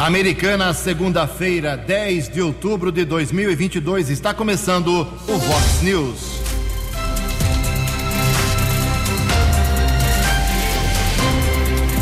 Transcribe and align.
Americana, 0.00 0.72
segunda-feira, 0.72 1.76
10 1.76 2.30
de 2.30 2.40
outubro 2.40 2.90
de 2.90 3.04
2022, 3.04 4.08
está 4.08 4.32
começando 4.32 5.06
o 5.28 5.38
Vox 5.38 5.82
News. 5.82 6.40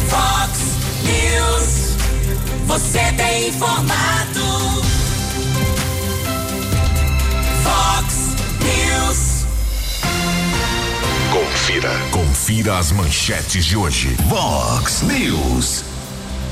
Vox 0.09 0.61
News, 1.03 1.97
você 2.67 3.01
tem 3.17 3.49
informado. 3.49 4.45
Vox 7.65 8.37
News. 8.63 9.45
Confira. 11.33 11.91
Confira 12.13 12.79
as 12.79 12.93
manchetes 12.93 13.65
de 13.65 13.77
hoje. 13.77 14.15
Vox 14.29 15.03
News. 15.03 15.98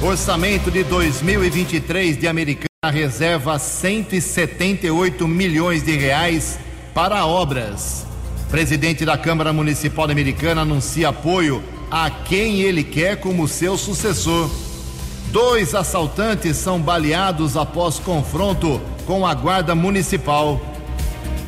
Orçamento 0.03 0.71
de 0.71 0.85
2023 0.85 2.19
de 2.19 2.29
Americana 2.29 2.67
reserva 2.93 3.59
178 3.59 5.27
milhões 5.27 5.82
de 5.82 5.96
reais 5.96 6.59
para 6.93 7.25
obras. 7.25 8.07
Presidente 8.51 9.07
da 9.07 9.17
Câmara 9.17 9.54
Municipal 9.54 10.09
Americana 10.11 10.61
anuncia 10.61 11.09
apoio 11.09 11.64
a 11.90 12.11
quem 12.11 12.61
ele 12.61 12.85
quer 12.85 13.18
como 13.21 13.49
seu 13.49 13.79
sucessor. 13.79 14.51
Dois 15.32 15.75
assaltantes 15.75 16.59
são 16.59 16.79
baleados 16.79 17.57
após 17.57 17.99
confronto 17.99 18.81
com 19.07 19.26
a 19.26 19.32
Guarda 19.32 19.75
Municipal. 19.75 20.61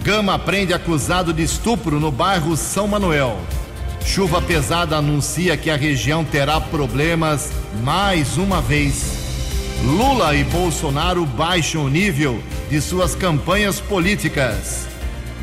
Gama 0.03 0.39
prende 0.39 0.73
acusado 0.73 1.35
de 1.35 1.43
estupro 1.43 2.01
no 2.01 2.11
bairro 2.11 2.57
São 2.57 2.89
Manuel. 2.89 3.39
Chuva 4.05 4.41
pesada 4.41 4.97
anuncia 4.97 5.57
que 5.57 5.71
a 5.71 5.77
região 5.77 6.25
terá 6.25 6.61
problemas 6.61 7.51
mais 7.83 8.37
uma 8.37 8.61
vez. 8.61 9.29
Lula 9.85 10.35
e 10.35 10.43
Bolsonaro 10.45 11.25
baixam 11.25 11.85
o 11.85 11.89
nível 11.89 12.43
de 12.71 12.81
suas 12.81 13.15
campanhas 13.15 13.81
políticas. 13.81 14.87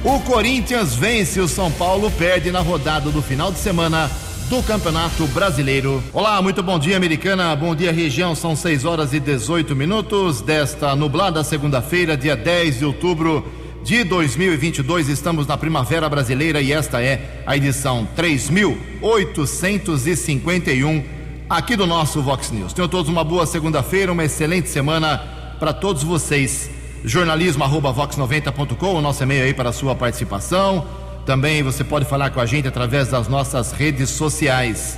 O 0.03 0.19
Corinthians 0.19 0.95
vence, 0.95 1.39
o 1.39 1.47
São 1.47 1.71
Paulo 1.71 2.11
perde 2.11 2.51
na 2.51 2.59
rodada 2.59 3.09
do 3.09 3.21
final 3.21 3.51
de 3.51 3.59
semana 3.59 4.09
do 4.49 4.61
Campeonato 4.61 5.25
Brasileiro. 5.27 6.03
Olá, 6.13 6.41
muito 6.41 6.61
bom 6.61 6.77
dia, 6.77 6.95
americana. 6.95 7.55
Bom 7.55 7.75
dia, 7.75 7.91
região. 7.91 8.35
São 8.35 8.55
6 8.55 8.85
horas 8.85 9.13
e 9.13 9.19
18 9.19 9.75
minutos 9.75 10.41
desta 10.41 10.95
nublada 10.95 11.43
segunda-feira, 11.43 12.15
dia 12.15 12.35
10 12.35 12.79
de 12.79 12.85
outubro 12.85 13.43
de 13.85 14.03
2022. 14.03 15.07
Estamos 15.09 15.45
na 15.45 15.55
Primavera 15.55 16.09
Brasileira 16.09 16.59
e 16.59 16.73
esta 16.73 17.03
é 17.03 17.43
a 17.45 17.55
edição 17.55 18.07
3851 18.15 21.03
aqui 21.47 21.75
do 21.75 21.85
nosso 21.85 22.19
Vox 22.19 22.49
News. 22.49 22.73
Tenham 22.73 22.89
todos 22.89 23.07
uma 23.07 23.23
boa 23.23 23.45
segunda-feira, 23.45 24.11
uma 24.11 24.23
excelente 24.23 24.69
semana 24.69 25.19
para 25.59 25.71
todos 25.71 26.01
vocês. 26.01 26.67
Jornalismo@vox90.com, 27.03 28.95
o 28.95 29.01
nosso 29.01 29.21
e-mail 29.21 29.43
aí 29.43 29.53
para 29.53 29.69
a 29.69 29.73
sua 29.73 29.93
participação. 29.93 30.87
Também 31.23 31.61
você 31.61 31.83
pode 31.83 32.05
falar 32.05 32.31
com 32.31 32.39
a 32.39 32.47
gente 32.47 32.67
através 32.67 33.09
das 33.09 33.27
nossas 33.27 33.71
redes 33.71 34.09
sociais. 34.09 34.97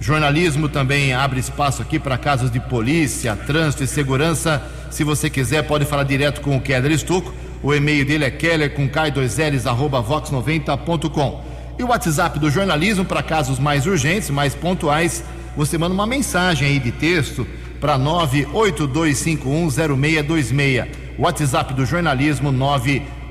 Jornalismo 0.00 0.70
também 0.70 1.12
abre 1.12 1.40
espaço 1.40 1.82
aqui 1.82 1.98
para 1.98 2.16
casos 2.16 2.50
de 2.50 2.58
polícia, 2.58 3.36
trânsito 3.36 3.84
e 3.84 3.86
segurança. 3.86 4.62
Se 4.90 5.04
você 5.04 5.28
quiser, 5.28 5.64
pode 5.64 5.84
falar 5.84 6.04
direto 6.04 6.40
com 6.40 6.56
o 6.56 6.60
Keller 6.60 6.90
Estuco. 6.90 7.43
O 7.64 7.74
e-mail 7.74 8.04
dele 8.04 8.26
é 8.26 8.30
keller 8.30 8.74
com 8.74 8.86
k2ls 8.86 9.66
arroba 9.66 10.02
vox90.com. 10.02 11.42
E 11.78 11.82
o 11.82 11.88
WhatsApp 11.88 12.38
do 12.38 12.50
jornalismo 12.50 13.06
para 13.06 13.22
casos 13.22 13.58
mais 13.58 13.86
urgentes, 13.86 14.28
mais 14.28 14.54
pontuais, 14.54 15.24
você 15.56 15.78
manda 15.78 15.94
uma 15.94 16.06
mensagem 16.06 16.68
aí 16.68 16.78
de 16.78 16.92
texto 16.92 17.46
para 17.80 17.98
982510626. 17.98 20.88
WhatsApp 21.18 21.72
do 21.72 21.86
jornalismo 21.86 22.52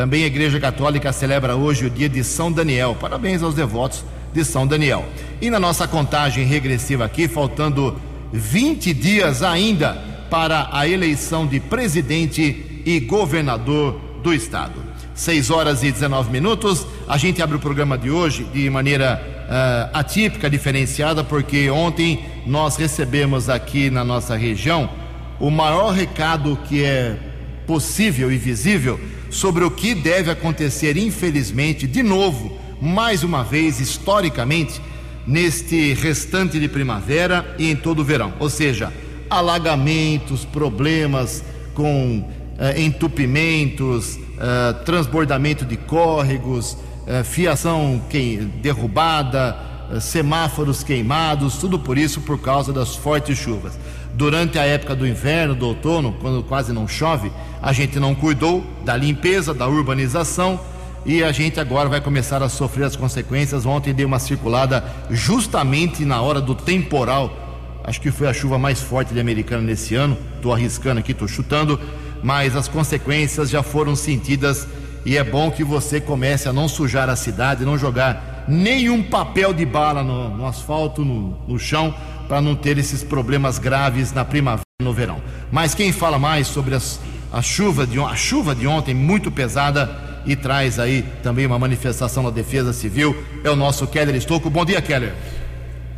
Também 0.00 0.24
a 0.24 0.28
Igreja 0.28 0.58
Católica 0.58 1.12
celebra 1.12 1.56
hoje 1.56 1.84
o 1.84 1.90
dia 1.90 2.08
de 2.08 2.24
São 2.24 2.50
Daniel. 2.50 2.96
Parabéns 2.98 3.42
aos 3.42 3.54
devotos 3.54 4.02
de 4.32 4.42
São 4.46 4.66
Daniel. 4.66 5.04
E 5.42 5.50
na 5.50 5.60
nossa 5.60 5.86
contagem 5.86 6.46
regressiva 6.46 7.04
aqui, 7.04 7.28
faltando 7.28 8.00
20 8.32 8.94
dias 8.94 9.42
ainda 9.42 9.92
para 10.30 10.70
a 10.72 10.88
eleição 10.88 11.46
de 11.46 11.60
presidente 11.60 12.82
e 12.86 12.98
governador 13.00 14.00
do 14.22 14.32
estado. 14.32 14.82
6 15.14 15.50
horas 15.50 15.82
e 15.82 15.92
19 15.92 16.30
minutos. 16.30 16.86
A 17.06 17.18
gente 17.18 17.42
abre 17.42 17.56
o 17.56 17.60
programa 17.60 17.98
de 17.98 18.10
hoje 18.10 18.44
de 18.44 18.70
maneira 18.70 19.22
uh, 19.22 19.98
atípica, 19.98 20.48
diferenciada, 20.48 21.22
porque 21.22 21.68
ontem 21.68 22.24
nós 22.46 22.74
recebemos 22.76 23.50
aqui 23.50 23.90
na 23.90 24.02
nossa 24.02 24.34
região 24.34 24.88
o 25.38 25.50
maior 25.50 25.90
recado 25.90 26.58
que 26.66 26.82
é 26.82 27.18
possível 27.66 28.32
e 28.32 28.38
visível 28.38 28.98
sobre 29.30 29.64
o 29.64 29.70
que 29.70 29.94
deve 29.94 30.30
acontecer, 30.30 30.96
infelizmente, 30.96 31.86
de 31.86 32.02
novo, 32.02 32.58
mais 32.80 33.22
uma 33.22 33.42
vez, 33.42 33.80
historicamente, 33.80 34.80
neste 35.26 35.94
restante 35.94 36.58
de 36.58 36.68
primavera 36.68 37.54
e 37.58 37.70
em 37.70 37.76
todo 37.76 38.00
o 38.00 38.04
verão. 38.04 38.34
Ou 38.38 38.50
seja, 38.50 38.92
alagamentos, 39.28 40.44
problemas 40.44 41.44
com 41.74 42.28
eh, 42.58 42.82
entupimentos, 42.82 44.18
eh, 44.38 44.72
transbordamento 44.84 45.64
de 45.64 45.76
córregos, 45.76 46.76
eh, 47.06 47.22
fiação 47.22 48.00
que, 48.08 48.36
derrubada, 48.62 49.56
eh, 49.92 50.00
semáforos 50.00 50.82
queimados, 50.84 51.58
tudo 51.58 51.78
por 51.78 51.98
isso 51.98 52.20
por 52.20 52.40
causa 52.40 52.72
das 52.72 52.94
fortes 52.94 53.36
chuvas. 53.36 53.78
Durante 54.14 54.58
a 54.58 54.64
época 54.64 54.94
do 54.94 55.06
inverno, 55.06 55.54
do 55.54 55.66
outono, 55.66 56.14
quando 56.20 56.42
quase 56.42 56.72
não 56.72 56.86
chove, 56.86 57.30
a 57.62 57.72
gente 57.72 57.98
não 57.98 58.14
cuidou 58.14 58.64
da 58.84 58.96
limpeza, 58.96 59.54
da 59.54 59.66
urbanização 59.66 60.60
e 61.06 61.22
a 61.22 61.32
gente 61.32 61.58
agora 61.58 61.88
vai 61.88 62.00
começar 62.00 62.42
a 62.42 62.48
sofrer 62.48 62.84
as 62.84 62.96
consequências. 62.96 63.64
Ontem 63.64 63.94
dei 63.94 64.04
uma 64.04 64.18
circulada 64.18 64.84
justamente 65.08 66.04
na 66.04 66.20
hora 66.20 66.40
do 66.40 66.54
temporal. 66.54 67.32
Acho 67.84 68.00
que 68.00 68.10
foi 68.10 68.28
a 68.28 68.32
chuva 68.32 68.58
mais 68.58 68.82
forte 68.82 69.14
de 69.14 69.20
Americana 69.20 69.62
nesse 69.62 69.94
ano. 69.94 70.16
Estou 70.36 70.52
arriscando 70.52 71.00
aqui, 71.00 71.12
estou 71.12 71.26
chutando, 71.26 71.80
mas 72.22 72.54
as 72.54 72.68
consequências 72.68 73.48
já 73.48 73.62
foram 73.62 73.96
sentidas 73.96 74.66
e 75.04 75.16
é 75.16 75.24
bom 75.24 75.50
que 75.50 75.64
você 75.64 76.00
comece 76.00 76.48
a 76.48 76.52
não 76.52 76.68
sujar 76.68 77.08
a 77.08 77.16
cidade, 77.16 77.64
não 77.64 77.78
jogar 77.78 78.44
nenhum 78.46 79.02
papel 79.02 79.54
de 79.54 79.64
bala 79.64 80.02
no, 80.02 80.36
no 80.36 80.46
asfalto, 80.46 81.04
no, 81.04 81.38
no 81.48 81.58
chão, 81.58 81.94
para 82.30 82.40
não 82.40 82.54
ter 82.54 82.78
esses 82.78 83.02
problemas 83.02 83.58
graves 83.58 84.12
na 84.12 84.24
primavera 84.24 84.62
e 84.80 84.84
no 84.84 84.92
verão. 84.92 85.20
Mas 85.50 85.74
quem 85.74 85.90
fala 85.90 86.16
mais 86.16 86.46
sobre 86.46 86.76
as, 86.76 87.00
a, 87.32 87.42
chuva 87.42 87.84
de, 87.84 87.98
a 87.98 88.14
chuva 88.14 88.54
de 88.54 88.68
ontem, 88.68 88.94
muito 88.94 89.32
pesada, 89.32 90.22
e 90.24 90.36
traz 90.36 90.78
aí 90.78 91.04
também 91.24 91.44
uma 91.44 91.58
manifestação 91.58 92.22
da 92.22 92.30
Defesa 92.30 92.72
Civil, 92.72 93.20
é 93.42 93.50
o 93.50 93.56
nosso 93.56 93.84
Keller 93.84 94.14
Estocco. 94.14 94.48
Bom 94.48 94.64
dia, 94.64 94.80
Keller. 94.80 95.12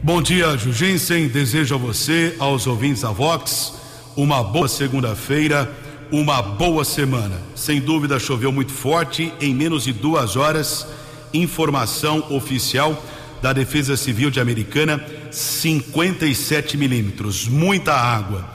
Bom 0.02 0.22
dia, 0.22 0.56
Jugensen. 0.56 1.28
Desejo 1.28 1.74
a 1.74 1.78
você, 1.78 2.34
aos 2.38 2.66
ouvintes 2.66 3.02
da 3.02 3.10
Vox, 3.10 3.74
uma 4.16 4.42
boa 4.42 4.68
segunda-feira, 4.68 5.70
uma 6.10 6.40
boa 6.40 6.82
semana. 6.82 7.36
Sem 7.54 7.78
dúvida, 7.78 8.18
choveu 8.18 8.50
muito 8.50 8.72
forte, 8.72 9.30
em 9.38 9.54
menos 9.54 9.84
de 9.84 9.92
duas 9.92 10.34
horas. 10.34 10.86
Informação 11.34 12.24
oficial 12.30 12.98
da 13.42 13.52
Defesa 13.52 13.98
Civil 13.98 14.30
de 14.30 14.40
Americana: 14.40 15.04
57 15.32 16.76
milímetros, 16.76 17.48
muita 17.48 17.94
água. 17.94 18.48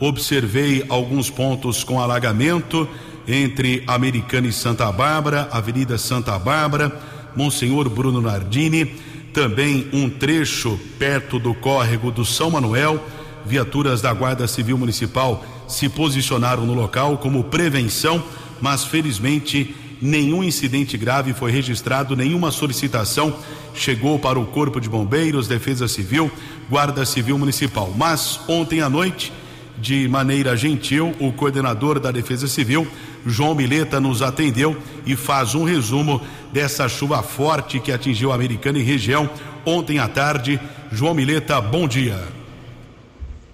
Observei 0.00 0.84
alguns 0.88 1.30
pontos 1.30 1.84
com 1.84 2.00
alagamento 2.00 2.88
entre 3.26 3.82
Americana 3.86 4.48
e 4.48 4.52
Santa 4.52 4.90
Bárbara, 4.92 5.48
Avenida 5.50 5.96
Santa 5.96 6.38
Bárbara, 6.38 7.00
Monsenhor 7.34 7.88
Bruno 7.88 8.20
Nardini, 8.20 8.84
também 9.32 9.88
um 9.92 10.08
trecho 10.10 10.78
perto 10.98 11.38
do 11.38 11.54
córrego 11.54 12.10
do 12.10 12.24
São 12.24 12.50
Manuel. 12.50 13.04
Viaturas 13.46 14.00
da 14.00 14.12
Guarda 14.12 14.46
Civil 14.46 14.78
Municipal 14.78 15.44
se 15.68 15.88
posicionaram 15.88 16.64
no 16.64 16.74
local 16.74 17.18
como 17.18 17.44
prevenção, 17.44 18.22
mas 18.60 18.84
felizmente 18.84 19.74
nenhum 20.04 20.44
incidente 20.44 20.98
grave 20.98 21.32
foi 21.32 21.50
registrado, 21.50 22.14
nenhuma 22.14 22.50
solicitação 22.50 23.34
chegou 23.72 24.18
para 24.18 24.38
o 24.38 24.44
Corpo 24.44 24.78
de 24.78 24.86
Bombeiros, 24.86 25.48
Defesa 25.48 25.88
Civil, 25.88 26.30
Guarda 26.68 27.06
Civil 27.06 27.38
Municipal. 27.38 27.90
Mas 27.96 28.38
ontem 28.46 28.82
à 28.82 28.90
noite, 28.90 29.32
de 29.78 30.06
maneira 30.06 30.54
gentil, 30.54 31.14
o 31.18 31.32
coordenador 31.32 31.98
da 31.98 32.12
Defesa 32.12 32.46
Civil, 32.46 32.86
João 33.24 33.54
Mileta, 33.54 33.98
nos 33.98 34.20
atendeu 34.20 34.76
e 35.06 35.16
faz 35.16 35.54
um 35.54 35.64
resumo 35.64 36.20
dessa 36.52 36.86
chuva 36.86 37.22
forte 37.22 37.80
que 37.80 37.90
atingiu 37.90 38.30
a 38.30 38.34
Americana 38.34 38.78
e 38.78 38.82
região 38.82 39.30
ontem 39.64 39.98
à 39.98 40.06
tarde. 40.06 40.60
João 40.92 41.14
Mileta, 41.14 41.58
bom 41.62 41.88
dia. 41.88 42.22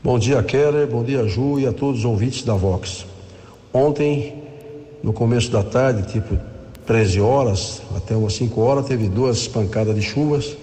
Bom 0.02 0.18
dia, 0.18 0.42
Keller, 0.42 0.88
bom 0.88 1.04
dia, 1.04 1.28
Ju 1.28 1.60
e 1.60 1.66
a 1.66 1.72
todos 1.72 2.00
os 2.00 2.04
ouvintes 2.04 2.42
da 2.42 2.54
Vox. 2.54 3.06
Ontem, 3.72 4.49
no 5.02 5.12
começo 5.12 5.50
da 5.50 5.62
tarde, 5.62 6.10
tipo 6.10 6.38
13 6.86 7.20
horas 7.20 7.82
até 7.96 8.16
umas 8.16 8.34
5 8.34 8.60
horas, 8.60 8.86
teve 8.86 9.08
duas 9.08 9.46
pancadas 9.46 9.94
de 9.94 10.02
chuvas. 10.02 10.56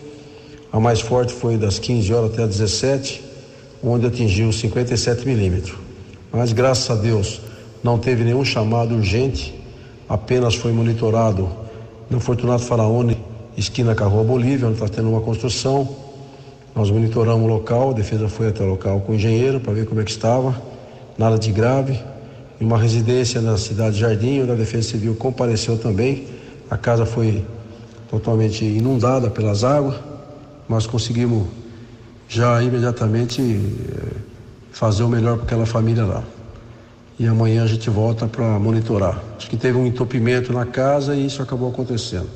A 0.72 0.80
mais 0.80 1.00
forte 1.00 1.34
foi 1.34 1.58
das 1.58 1.80
15 1.80 2.14
horas 2.14 2.34
até 2.34 2.44
as 2.44 2.50
17, 2.50 3.24
onde 3.84 4.06
atingiu 4.06 4.52
57 4.52 5.26
milímetros. 5.26 5.78
Mas 6.32 6.52
graças 6.52 6.90
a 6.90 6.96
Deus 7.00 7.42
não 7.84 7.98
teve 7.98 8.24
nenhum 8.24 8.44
chamado 8.44 8.96
urgente, 8.96 9.56
apenas 10.10 10.56
foi 10.56 10.72
monitorado 10.72 11.50
no 12.10 12.20
Fortunato 12.20 12.64
Faraone, 12.64 13.18
esquina 13.56 13.96
com 13.96 14.04
a 14.04 14.08
Rua 14.08 14.24
Bolívia, 14.24 14.68
onde 14.68 14.76
está 14.76 14.90
tendo 14.90 15.10
uma 15.10 15.22
construção. 15.22 15.88
Nós 16.76 16.92
monitoramos 16.92 17.44
o 17.44 17.48
local, 17.48 17.92
a 17.92 17.94
defesa 17.94 18.28
foi 18.28 18.50
até 18.50 18.64
o 18.64 18.68
local 18.68 19.00
com 19.02 19.14
o 19.14 19.16
engenheiro 19.16 19.60
para 19.60 19.74
ver 19.74 19.86
como 19.86 20.00
é 20.02 20.04
que 20.04 20.12
estava, 20.12 20.62
nada 21.18 21.40
de 21.40 21.52
grave. 21.52 22.00
Em 22.60 22.66
uma 22.66 22.78
residência 22.78 23.40
na 23.42 23.58
cidade 23.58 23.96
de 23.96 24.02
Jardim, 24.02 24.42
onde 24.42 24.52
a 24.52 24.56
Defesa 24.56 24.90
Civil 24.90 25.16
compareceu 25.16 25.78
também. 25.78 26.28
A 26.70 26.78
casa 26.78 27.06
foi 27.06 27.46
totalmente 28.10 28.66
inundada 28.66 29.30
pelas 29.30 29.64
águas, 29.64 29.96
mas 30.68 30.88
conseguimos 30.88 31.48
já 32.28 32.62
imediatamente 32.62 33.42
eh, 33.42 34.18
fazer 34.72 35.04
o 35.04 35.08
melhor 35.08 35.36
para 35.38 35.46
aquela 35.46 35.66
família 35.66 36.04
lá. 36.04 36.24
E 37.20 37.26
amanhã 37.26 37.64
a 37.64 37.68
gente 37.68 37.90
volta 37.90 38.28
para 38.28 38.60
monitorar. 38.60 39.22
Acho 39.38 39.50
que 39.50 39.58
teve 39.58 39.78
um 39.78 39.86
entupimento 39.86 40.54
na 40.54 40.66
casa 40.66 41.16
e 41.16 41.26
isso 41.26 41.42
acabou 41.42 41.70
acontecendo. 41.70 42.30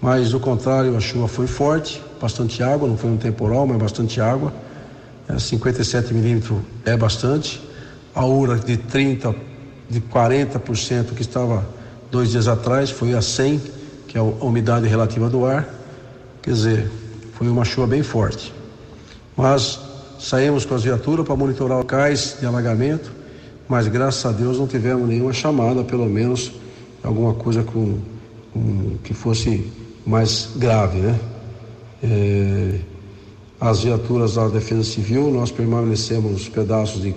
Mas, 0.00 0.30
do 0.30 0.40
contrário, 0.40 0.96
a 0.96 1.00
chuva 1.00 1.28
foi 1.28 1.46
forte, 1.46 2.02
bastante 2.20 2.62
água, 2.62 2.88
não 2.88 2.96
foi 2.96 3.10
um 3.10 3.16
temporal, 3.16 3.66
mas 3.66 3.78
bastante 3.78 4.20
água. 4.20 4.52
É, 5.28 5.38
57 5.38 6.14
milímetros 6.14 6.58
é 6.84 6.96
bastante 6.96 7.60
a 8.16 8.24
URA 8.24 8.56
de 8.56 8.78
30, 8.78 9.34
de 9.90 10.00
40% 10.00 11.14
que 11.14 11.20
estava 11.20 11.68
dois 12.10 12.30
dias 12.30 12.48
atrás 12.48 12.90
foi 12.90 13.12
a 13.12 13.20
100, 13.20 13.60
que 14.08 14.16
é 14.16 14.20
a 14.20 14.24
umidade 14.24 14.88
relativa 14.88 15.28
do 15.28 15.44
ar. 15.44 15.68
Quer 16.40 16.52
dizer, 16.52 16.90
foi 17.34 17.46
uma 17.46 17.62
chuva 17.62 17.88
bem 17.88 18.02
forte. 18.02 18.54
Mas 19.36 19.78
saímos 20.18 20.64
com 20.64 20.74
as 20.74 20.82
viaturas 20.82 21.26
para 21.26 21.36
monitorar 21.36 21.76
locais 21.76 22.38
de 22.40 22.46
alagamento, 22.46 23.12
mas 23.68 23.86
graças 23.86 24.24
a 24.24 24.32
Deus 24.32 24.58
não 24.58 24.66
tivemos 24.66 25.06
nenhuma 25.06 25.34
chamada, 25.34 25.84
pelo 25.84 26.06
menos 26.06 26.52
alguma 27.02 27.34
coisa 27.34 27.62
com, 27.62 27.98
com 28.50 28.96
que 29.04 29.12
fosse 29.12 29.70
mais 30.06 30.52
grave, 30.56 31.00
né? 31.00 31.20
É, 32.02 32.78
as 33.60 33.82
viaturas 33.82 34.36
da 34.36 34.48
Defesa 34.48 34.84
Civil, 34.84 35.30
nós 35.30 35.50
permanecemos 35.50 36.48
pedaços 36.48 37.02
de 37.02 37.14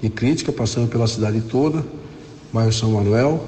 de 0.00 0.08
crítica, 0.08 0.52
passando 0.52 0.88
pela 0.88 1.06
cidade 1.06 1.40
toda, 1.42 1.84
bairro 2.52 2.72
São 2.72 2.92
Manuel, 2.92 3.44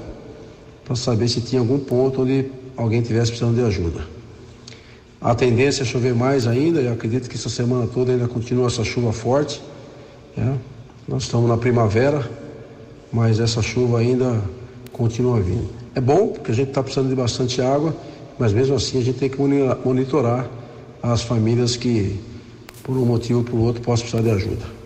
para 0.83 0.95
saber 0.95 1.27
se 1.27 1.41
tinha 1.41 1.61
algum 1.61 1.79
ponto 1.79 2.23
onde 2.23 2.45
alguém 2.75 3.01
tivesse 3.01 3.31
precisando 3.31 3.55
de 3.55 3.63
ajuda. 3.63 4.01
A 5.21 5.35
tendência 5.35 5.83
é 5.83 5.85
chover 5.85 6.15
mais 6.15 6.47
ainda, 6.47 6.79
eu 6.79 6.93
acredito 6.93 7.29
que 7.29 7.35
essa 7.35 7.49
semana 7.49 7.85
toda 7.87 8.11
ainda 8.13 8.27
continua 8.27 8.67
essa 8.67 8.83
chuva 8.83 9.11
forte. 9.11 9.61
Né? 10.35 10.57
Nós 11.07 11.23
estamos 11.23 11.49
na 11.49 11.57
primavera, 11.57 12.29
mas 13.11 13.39
essa 13.39 13.61
chuva 13.61 13.99
ainda 13.99 14.41
continua 14.93 15.41
vindo. 15.41 15.69
É 15.93 15.99
bom, 15.99 16.29
porque 16.29 16.51
a 16.51 16.55
gente 16.55 16.69
está 16.69 16.81
precisando 16.81 17.09
de 17.09 17.15
bastante 17.15 17.61
água, 17.61 17.93
mas 18.37 18.53
mesmo 18.53 18.75
assim 18.75 18.99
a 18.99 19.01
gente 19.01 19.19
tem 19.19 19.29
que 19.29 19.37
monitorar 19.83 20.49
as 21.03 21.21
famílias 21.21 21.75
que, 21.75 22.17
por 22.81 22.95
um 22.95 23.05
motivo 23.05 23.39
ou 23.39 23.45
por 23.45 23.57
outro, 23.57 23.81
possam 23.81 24.07
precisar 24.07 24.23
de 24.23 24.31
ajuda. 24.31 24.78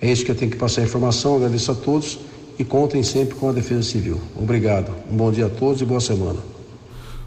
É 0.00 0.10
isso 0.10 0.24
que 0.24 0.30
eu 0.30 0.34
tenho 0.34 0.50
que 0.50 0.56
passar 0.56 0.80
a 0.80 0.84
informação. 0.84 1.36
Agradeço 1.36 1.72
a 1.72 1.74
todos 1.74 2.18
e 2.58 2.64
contem 2.64 3.02
sempre 3.02 3.34
com 3.34 3.48
a 3.48 3.52
Defesa 3.52 3.82
Civil. 3.82 4.20
Obrigado. 4.34 4.92
Um 5.10 5.16
bom 5.16 5.30
dia 5.30 5.46
a 5.46 5.50
todos 5.50 5.82
e 5.82 5.84
boa 5.84 6.00
semana. 6.00 6.38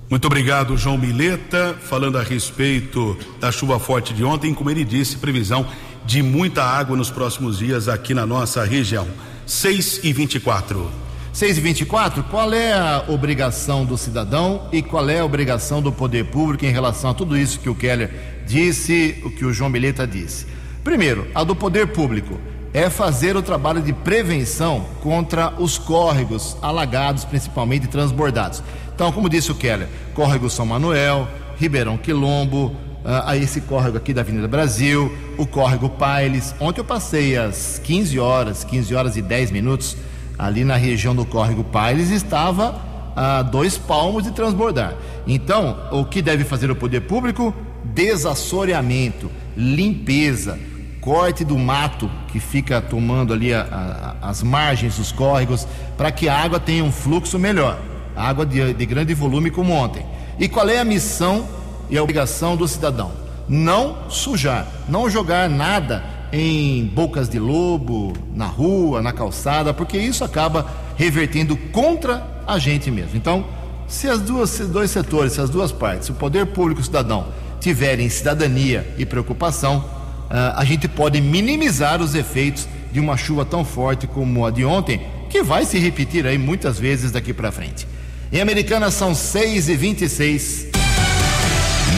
Muito 0.10 0.26
obrigado, 0.26 0.78
João 0.78 0.98
Mileta, 0.98 1.76
falando 1.80 2.18
a 2.18 2.24
respeito 2.24 3.18
da 3.40 3.52
chuva 3.52 3.80
forte 3.80 4.14
de 4.14 4.24
ontem, 4.24 4.54
como 4.54 4.70
ele 4.70 4.84
disse, 4.84 5.18
previsão 5.18 5.66
de 6.06 6.22
muita 6.22 6.64
água 6.64 6.96
nos 6.96 7.10
próximos 7.10 7.58
dias 7.58 7.88
aqui 7.88 8.14
na 8.14 8.26
nossa 8.26 8.64
região. 8.64 9.08
6 9.46 10.02
e 10.04 10.14
24. 10.14 10.92
6 11.32 11.58
e 11.58 11.62
24, 11.62 12.24
qual 12.26 12.54
é 12.54 12.74
a 12.74 13.06
obrigação 13.08 13.86
do 13.86 13.98
cidadão 13.98 14.68
e 14.72 14.84
qual 14.84 15.10
é 15.10 15.20
a 15.20 15.26
obrigação 15.26 15.82
do 15.82 15.92
poder 15.92 16.26
público 16.26 16.64
em 16.64 16.72
relação 16.72 17.10
a 17.10 17.14
tudo 17.16 17.36
isso 17.36 17.60
que 17.60 17.70
o 17.70 17.74
Keller 17.74 18.44
disse, 18.46 19.20
o 19.26 19.32
que 19.32 19.44
o 19.44 19.52
João 19.52 19.70
Mileta 19.70 20.06
disse? 20.06 20.46
Primeiro, 20.84 21.26
a 21.34 21.44
do 21.44 21.56
poder 21.56 21.88
público 21.88 22.40
é 22.74 22.90
fazer 22.90 23.38
o 23.38 23.44
trabalho 23.44 23.82
de 23.82 23.94
prevenção 23.94 24.86
contra 25.02 25.54
os 25.60 25.78
córregos 25.78 26.58
alagados, 26.62 27.24
principalmente 27.24 27.88
transbordados. 27.88 28.64
Então, 28.94 29.12
como 29.12 29.30
disse 29.30 29.52
o 29.52 29.56
Keller, 29.56 29.88
córrego 30.16 30.50
São 30.50 30.66
Manuel, 30.66 31.28
Ribeirão 31.58 31.98
Quilombo, 31.98 32.76
uh, 33.06 33.36
esse 33.36 33.62
córrego 33.62 33.98
aqui 33.98 34.12
da 34.12 34.22
Avenida 34.22 34.48
Brasil, 34.48 35.16
o 35.38 35.46
córrego 35.46 35.88
Pailes. 35.88 36.56
Ontem 36.60 36.82
eu 36.82 36.86
passei 36.86 37.38
às 37.38 37.80
15 37.84 38.20
horas, 38.20 38.64
15 38.64 38.96
horas 38.96 39.18
e 39.18 39.22
10 39.22 39.52
minutos, 39.52 39.96
ali 40.38 40.64
na 40.64 40.76
região 40.76 41.16
do 41.16 41.26
córrego 41.26 41.64
Pailes, 41.64 42.10
estava 42.10 42.82
a 43.16 43.44
dois 43.44 43.78
palmos 43.78 44.24
de 44.24 44.32
transbordar. 44.32 44.96
Então, 45.28 45.78
o 45.92 46.04
que 46.04 46.24
deve 46.24 46.44
fazer 46.44 46.72
o 46.72 46.76
poder 46.76 47.02
público? 47.02 47.54
Desassoreamento, 47.84 49.30
limpeza 49.56 50.58
corte 51.04 51.44
do 51.44 51.58
mato 51.58 52.10
que 52.30 52.40
fica 52.40 52.82
tomando 52.82 53.34
ali 53.34 53.54
a, 53.54 54.16
a, 54.22 54.30
as 54.30 54.42
margens 54.42 54.98
dos 54.98 55.12
córregos, 55.12 55.68
para 55.98 56.12
que 56.12 56.30
a 56.30 56.38
água 56.38 56.60
tenha 56.60 56.84
um 56.84 56.92
fluxo 56.92 57.38
melhor, 57.38 57.78
água 58.16 58.46
de, 58.46 58.74
de 58.74 58.86
grande 58.86 59.14
volume 59.14 59.52
como 59.52 59.74
ontem. 59.74 60.06
E 60.40 60.48
qual 60.48 60.70
é 60.70 60.80
a 60.80 60.86
missão 60.86 61.46
e 61.90 61.98
a 61.98 62.02
obrigação 62.02 62.56
do 62.56 62.68
cidadão? 62.68 63.12
Não 63.50 64.10
sujar, 64.10 64.66
não 64.88 65.10
jogar 65.10 65.50
nada 65.50 66.04
em 66.32 66.86
bocas 66.86 67.28
de 67.28 67.38
lobo, 67.38 68.14
na 68.34 68.46
rua, 68.46 69.02
na 69.02 69.12
calçada, 69.12 69.74
porque 69.74 69.98
isso 69.98 70.24
acaba 70.24 70.66
revertendo 70.96 71.58
contra 71.58 72.26
a 72.48 72.58
gente 72.58 72.90
mesmo. 72.90 73.18
Então, 73.18 73.46
se 73.88 74.08
as 74.08 74.22
duas, 74.22 74.50
se 74.50 74.64
dois 74.64 74.90
setores, 74.90 75.34
se 75.34 75.42
as 75.42 75.50
duas 75.50 75.72
partes, 75.72 76.10
o 76.10 76.14
poder 76.14 76.48
público 76.48 76.80
e 76.80 76.84
o 76.84 76.86
cidadão 76.86 77.28
tiverem 77.60 78.10
cidadania 78.10 78.96
e 78.98 79.06
preocupação, 79.06 79.84
a 80.30 80.64
gente 80.66 80.88
pode 80.88 81.22
minimizar 81.22 82.02
os 82.02 82.16
efeitos 82.16 82.68
de 82.92 83.00
uma 83.00 83.18
chuva 83.18 83.44
tão 83.44 83.66
forte 83.66 84.08
como 84.08 84.46
a 84.46 84.52
de 84.52 84.64
ontem, 84.64 85.02
que 85.30 85.42
vai 85.42 85.66
se 85.66 85.80
repetir 85.80 86.28
aí 86.28 86.38
muitas 86.38 86.80
vezes 86.80 87.12
daqui 87.12 87.34
para 87.34 87.52
frente. 87.52 87.88
Em 88.32 88.42
Americana 88.42 88.90
são 88.90 89.14
6 89.14 89.70
e 89.70 89.76
26 89.76 90.68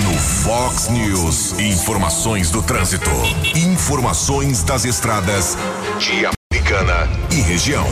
No 0.03 0.13
Fox 0.17 0.89
News, 0.89 1.59
informações 1.59 2.49
do 2.51 2.61
trânsito. 2.61 3.09
Informações 3.55 4.63
das 4.63 4.85
estradas 4.85 5.57
de 5.99 6.25
Americana 6.25 7.09
e 7.31 7.41
região. 7.41 7.87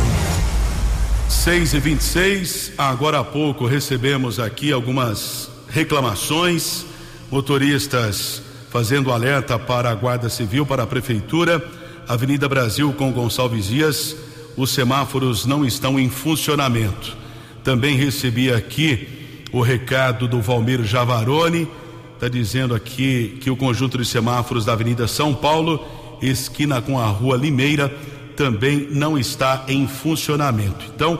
6 1.30 1.74
e 1.74 1.80
26 1.80 2.72
agora 2.78 3.20
há 3.20 3.24
pouco 3.24 3.66
recebemos 3.66 4.40
aqui 4.40 4.72
algumas 4.72 5.50
reclamações. 5.70 6.86
Motoristas 7.32 8.42
fazendo 8.74 9.12
alerta 9.12 9.60
para 9.60 9.92
a 9.92 9.94
Guarda 9.94 10.28
Civil, 10.30 10.66
para 10.66 10.82
a 10.82 10.88
Prefeitura, 10.88 11.64
Avenida 12.08 12.50
Brasil 12.50 12.92
com 12.92 13.12
Gonçalves 13.12 13.68
Dias, 13.68 14.16
os 14.58 14.72
semáforos 14.72 15.46
não 15.46 15.64
estão 15.64 16.00
em 16.00 16.10
funcionamento. 16.10 17.16
Também 17.64 17.96
recebi 17.96 18.52
aqui 18.52 19.46
o 19.52 19.62
recado 19.62 20.28
do 20.28 20.42
Valmir 20.42 20.84
Javarone, 20.84 21.68
está 22.16 22.28
dizendo 22.28 22.74
aqui 22.74 23.38
que 23.40 23.52
o 23.52 23.56
conjunto 23.56 23.96
de 23.96 24.06
semáforos 24.06 24.66
da 24.66 24.74
Avenida 24.74 25.08
São 25.08 25.36
Paulo, 25.36 25.86
esquina 26.20 26.82
com 26.82 27.00
a 27.00 27.06
Rua 27.06 27.38
Limeira, 27.38 27.96
também 28.36 28.88
não 28.90 29.20
está 29.20 29.66
em 29.68 29.88
funcionamento. 29.88 30.84
Então, 30.96 31.20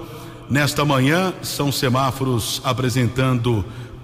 nesta 0.50 0.84
manhã, 0.84 1.32
são 1.44 1.72
semáforos 1.72 2.60
apresentando 2.66 3.64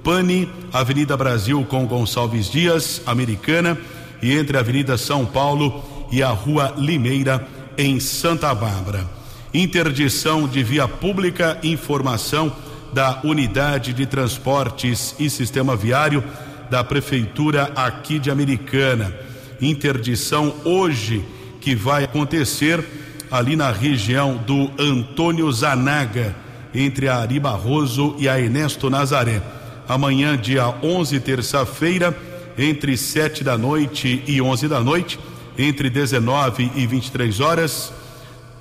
Pane, 0.10 0.50
Avenida 0.74 1.16
Brasil 1.16 1.64
com 1.70 1.86
Gonçalves 1.86 2.50
Dias, 2.50 3.00
Americana, 3.06 3.78
e 4.24 4.36
entre 4.36 4.58
a 4.58 4.60
Avenida 4.60 4.98
São 4.98 5.24
Paulo 5.24 5.84
e 6.12 6.24
a 6.24 6.30
Rua 6.30 6.74
Limeira, 6.80 7.48
em 7.78 8.00
Santa 8.00 8.52
Bárbara. 8.56 9.08
Interdição 9.54 10.48
de 10.48 10.64
via 10.64 10.88
pública, 10.88 11.60
informação 11.62 12.52
da 12.92 13.20
Unidade 13.24 13.94
de 13.94 14.08
Transportes 14.08 15.14
e 15.20 15.30
Sistema 15.30 15.76
Viário 15.76 16.24
da 16.72 16.84
Prefeitura 16.84 17.72
aqui 17.76 18.18
de 18.18 18.32
Americana. 18.32 19.14
Interdição 19.62 20.56
hoje 20.66 21.24
que 21.62 21.76
vai 21.76 22.06
acontecer 22.06 22.84
ali 23.30 23.56
na 23.56 23.72
região 23.72 24.38
do 24.38 24.72
Antônio 24.80 25.52
Zanaga, 25.52 26.36
entre 26.74 27.08
a 27.08 27.18
Ari 27.18 27.40
Barroso 27.40 28.16
e 28.18 28.28
a 28.28 28.40
Ernesto 28.40 28.90
Nazaré 28.90 29.59
amanhã, 29.90 30.38
dia 30.38 30.68
11, 30.84 31.20
terça-feira, 31.20 32.16
entre 32.56 32.96
7 32.96 33.44
da 33.44 33.58
noite 33.58 34.24
e 34.28 34.40
11 34.40 34.68
da 34.68 34.80
noite, 34.80 35.20
entre 35.58 35.90
19 35.90 36.72
e 36.76 36.86
23 36.86 37.40
horas. 37.40 37.92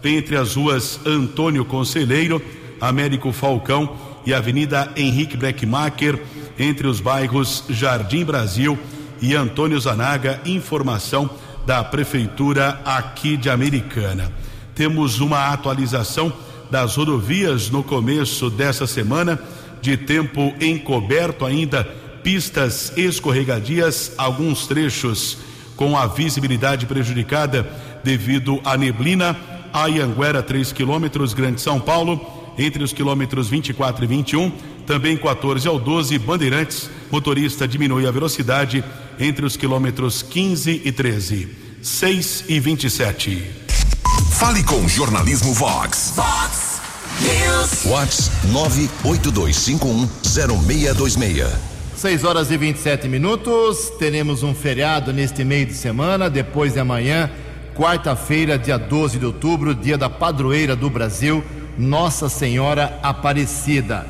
entre 0.02 0.36
as 0.36 0.54
ruas 0.54 1.00
Antônio 1.04 1.64
Conselheiro, 1.64 2.40
Américo 2.80 3.32
Falcão 3.32 3.96
e 4.24 4.32
Avenida 4.32 4.92
Henrique 4.96 5.36
Breckmacher, 5.36 6.22
entre 6.56 6.86
os 6.86 7.00
bairros 7.00 7.64
Jardim 7.68 8.24
Brasil 8.24 8.78
e 9.20 9.34
Antônio 9.34 9.78
Zanaga. 9.80 10.40
Informação 10.46 11.28
da 11.66 11.82
Prefeitura 11.82 12.80
aqui 12.84 13.36
de 13.36 13.50
Americana. 13.50 14.32
Temos 14.72 15.18
uma 15.18 15.52
atualização 15.52 16.32
das 16.70 16.96
rodovias 16.96 17.70
no 17.70 17.82
começo 17.82 18.48
dessa 18.48 18.86
semana, 18.86 19.40
de 19.80 19.96
tempo 19.96 20.54
encoberto 20.60 21.44
ainda, 21.44 21.84
pistas 22.22 22.92
escorregadias, 22.96 24.12
alguns 24.18 24.66
trechos 24.66 25.38
com 25.76 25.96
a 25.96 26.06
visibilidade 26.06 26.86
prejudicada 26.86 27.66
devido 28.02 28.60
à 28.64 28.76
neblina. 28.76 29.36
Ayanguera, 29.72 30.42
3 30.42 30.72
quilômetros, 30.72 31.34
Grande 31.34 31.60
São 31.60 31.78
Paulo, 31.78 32.20
entre 32.58 32.82
os 32.82 32.92
quilômetros 32.92 33.48
24 33.48 34.04
e 34.04 34.08
21, 34.08 34.50
também 34.86 35.16
14 35.16 35.68
ao 35.68 35.78
12, 35.78 36.18
Bandeirantes, 36.18 36.90
motorista 37.10 37.68
diminui 37.68 38.06
a 38.06 38.10
velocidade 38.10 38.82
entre 39.20 39.44
os 39.44 39.56
quilômetros 39.56 40.22
15 40.22 40.82
e 40.84 40.90
13. 40.90 41.48
6 41.82 42.44
e 42.48 42.58
27. 42.58 43.44
Fale 44.32 44.64
com 44.64 44.84
o 44.84 44.88
Jornalismo 44.88 45.52
Vox. 45.52 46.14
Vox 46.16 46.67
Vox 47.84 48.30
982510626. 48.52 51.46
6 51.96 52.24
horas 52.24 52.50
e 52.50 52.56
27 52.56 53.06
minutos. 53.08 53.90
Teremos 53.98 54.42
um 54.42 54.54
feriado 54.54 55.12
neste 55.12 55.44
meio 55.44 55.66
de 55.66 55.74
semana, 55.74 56.30
depois 56.30 56.72
de 56.74 56.80
amanhã, 56.80 57.30
quarta-feira, 57.74 58.58
dia 58.58 58.78
12 58.78 59.18
de 59.18 59.26
outubro, 59.26 59.74
dia 59.74 59.98
da 59.98 60.08
padroeira 60.08 60.76
do 60.76 60.88
Brasil, 60.88 61.42
Nossa 61.76 62.28
Senhora 62.28 63.00
Aparecida. 63.02 64.06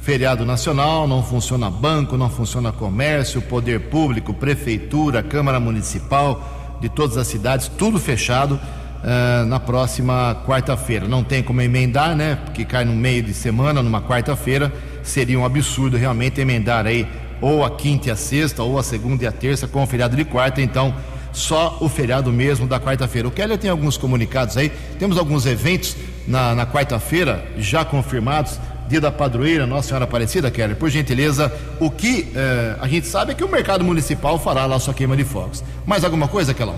Feriado 0.00 0.46
nacional, 0.46 1.06
não 1.06 1.22
funciona 1.22 1.68
banco, 1.68 2.16
não 2.16 2.30
funciona 2.30 2.72
comércio, 2.72 3.42
poder 3.42 3.90
público, 3.90 4.32
prefeitura, 4.32 5.22
Câmara 5.22 5.60
Municipal 5.60 6.78
de 6.80 6.88
todas 6.88 7.18
as 7.18 7.26
cidades, 7.26 7.68
tudo 7.68 7.98
fechado 7.98 8.58
uh, 9.02 9.46
na 9.46 9.60
próxima 9.60 10.42
quarta-feira. 10.46 11.06
Não 11.06 11.22
tem 11.24 11.42
como 11.42 11.60
emendar, 11.60 12.16
né? 12.16 12.38
Porque 12.44 12.64
cai 12.64 12.84
no 12.84 12.94
meio 12.94 13.22
de 13.22 13.34
semana, 13.34 13.82
numa 13.82 14.02
quarta-feira, 14.02 14.72
seria 15.02 15.38
um 15.38 15.44
absurdo 15.44 15.96
realmente 15.96 16.40
emendar 16.40 16.86
aí 16.86 17.06
ou 17.40 17.64
a 17.64 17.70
quinta 17.70 18.08
e 18.08 18.10
a 18.10 18.16
sexta, 18.16 18.62
ou 18.62 18.78
a 18.78 18.82
segunda 18.82 19.24
e 19.24 19.26
a 19.26 19.32
terça 19.32 19.68
com 19.68 19.82
o 19.82 19.86
feriado 19.86 20.16
de 20.16 20.24
quarta, 20.24 20.60
então 20.60 20.94
só 21.32 21.78
o 21.80 21.88
feriado 21.88 22.32
mesmo 22.32 22.66
da 22.66 22.80
quarta-feira. 22.80 23.28
O 23.28 23.30
Keller 23.30 23.58
tem 23.58 23.70
alguns 23.70 23.96
comunicados 23.96 24.56
aí, 24.56 24.70
temos 24.98 25.16
alguns 25.16 25.46
eventos 25.46 25.96
na, 26.26 26.54
na 26.54 26.66
quarta-feira 26.66 27.46
já 27.56 27.84
confirmados. 27.84 28.58
Dia 28.88 29.02
da 29.02 29.12
Padroeira, 29.12 29.66
Nossa 29.66 29.88
Senhora 29.88 30.04
Aparecida, 30.04 30.50
Keller, 30.50 30.74
por 30.74 30.88
gentileza, 30.88 31.52
o 31.78 31.90
que 31.90 32.32
eh, 32.34 32.74
a 32.80 32.88
gente 32.88 33.06
sabe 33.06 33.32
é 33.32 33.34
que 33.34 33.44
o 33.44 33.48
mercado 33.48 33.84
municipal 33.84 34.38
fará 34.38 34.64
lá 34.64 34.80
sua 34.80 34.94
queima 34.94 35.14
de 35.14 35.24
fogos. 35.24 35.62
Mais 35.84 36.04
alguma 36.04 36.26
coisa, 36.26 36.54
Kelão? 36.54 36.76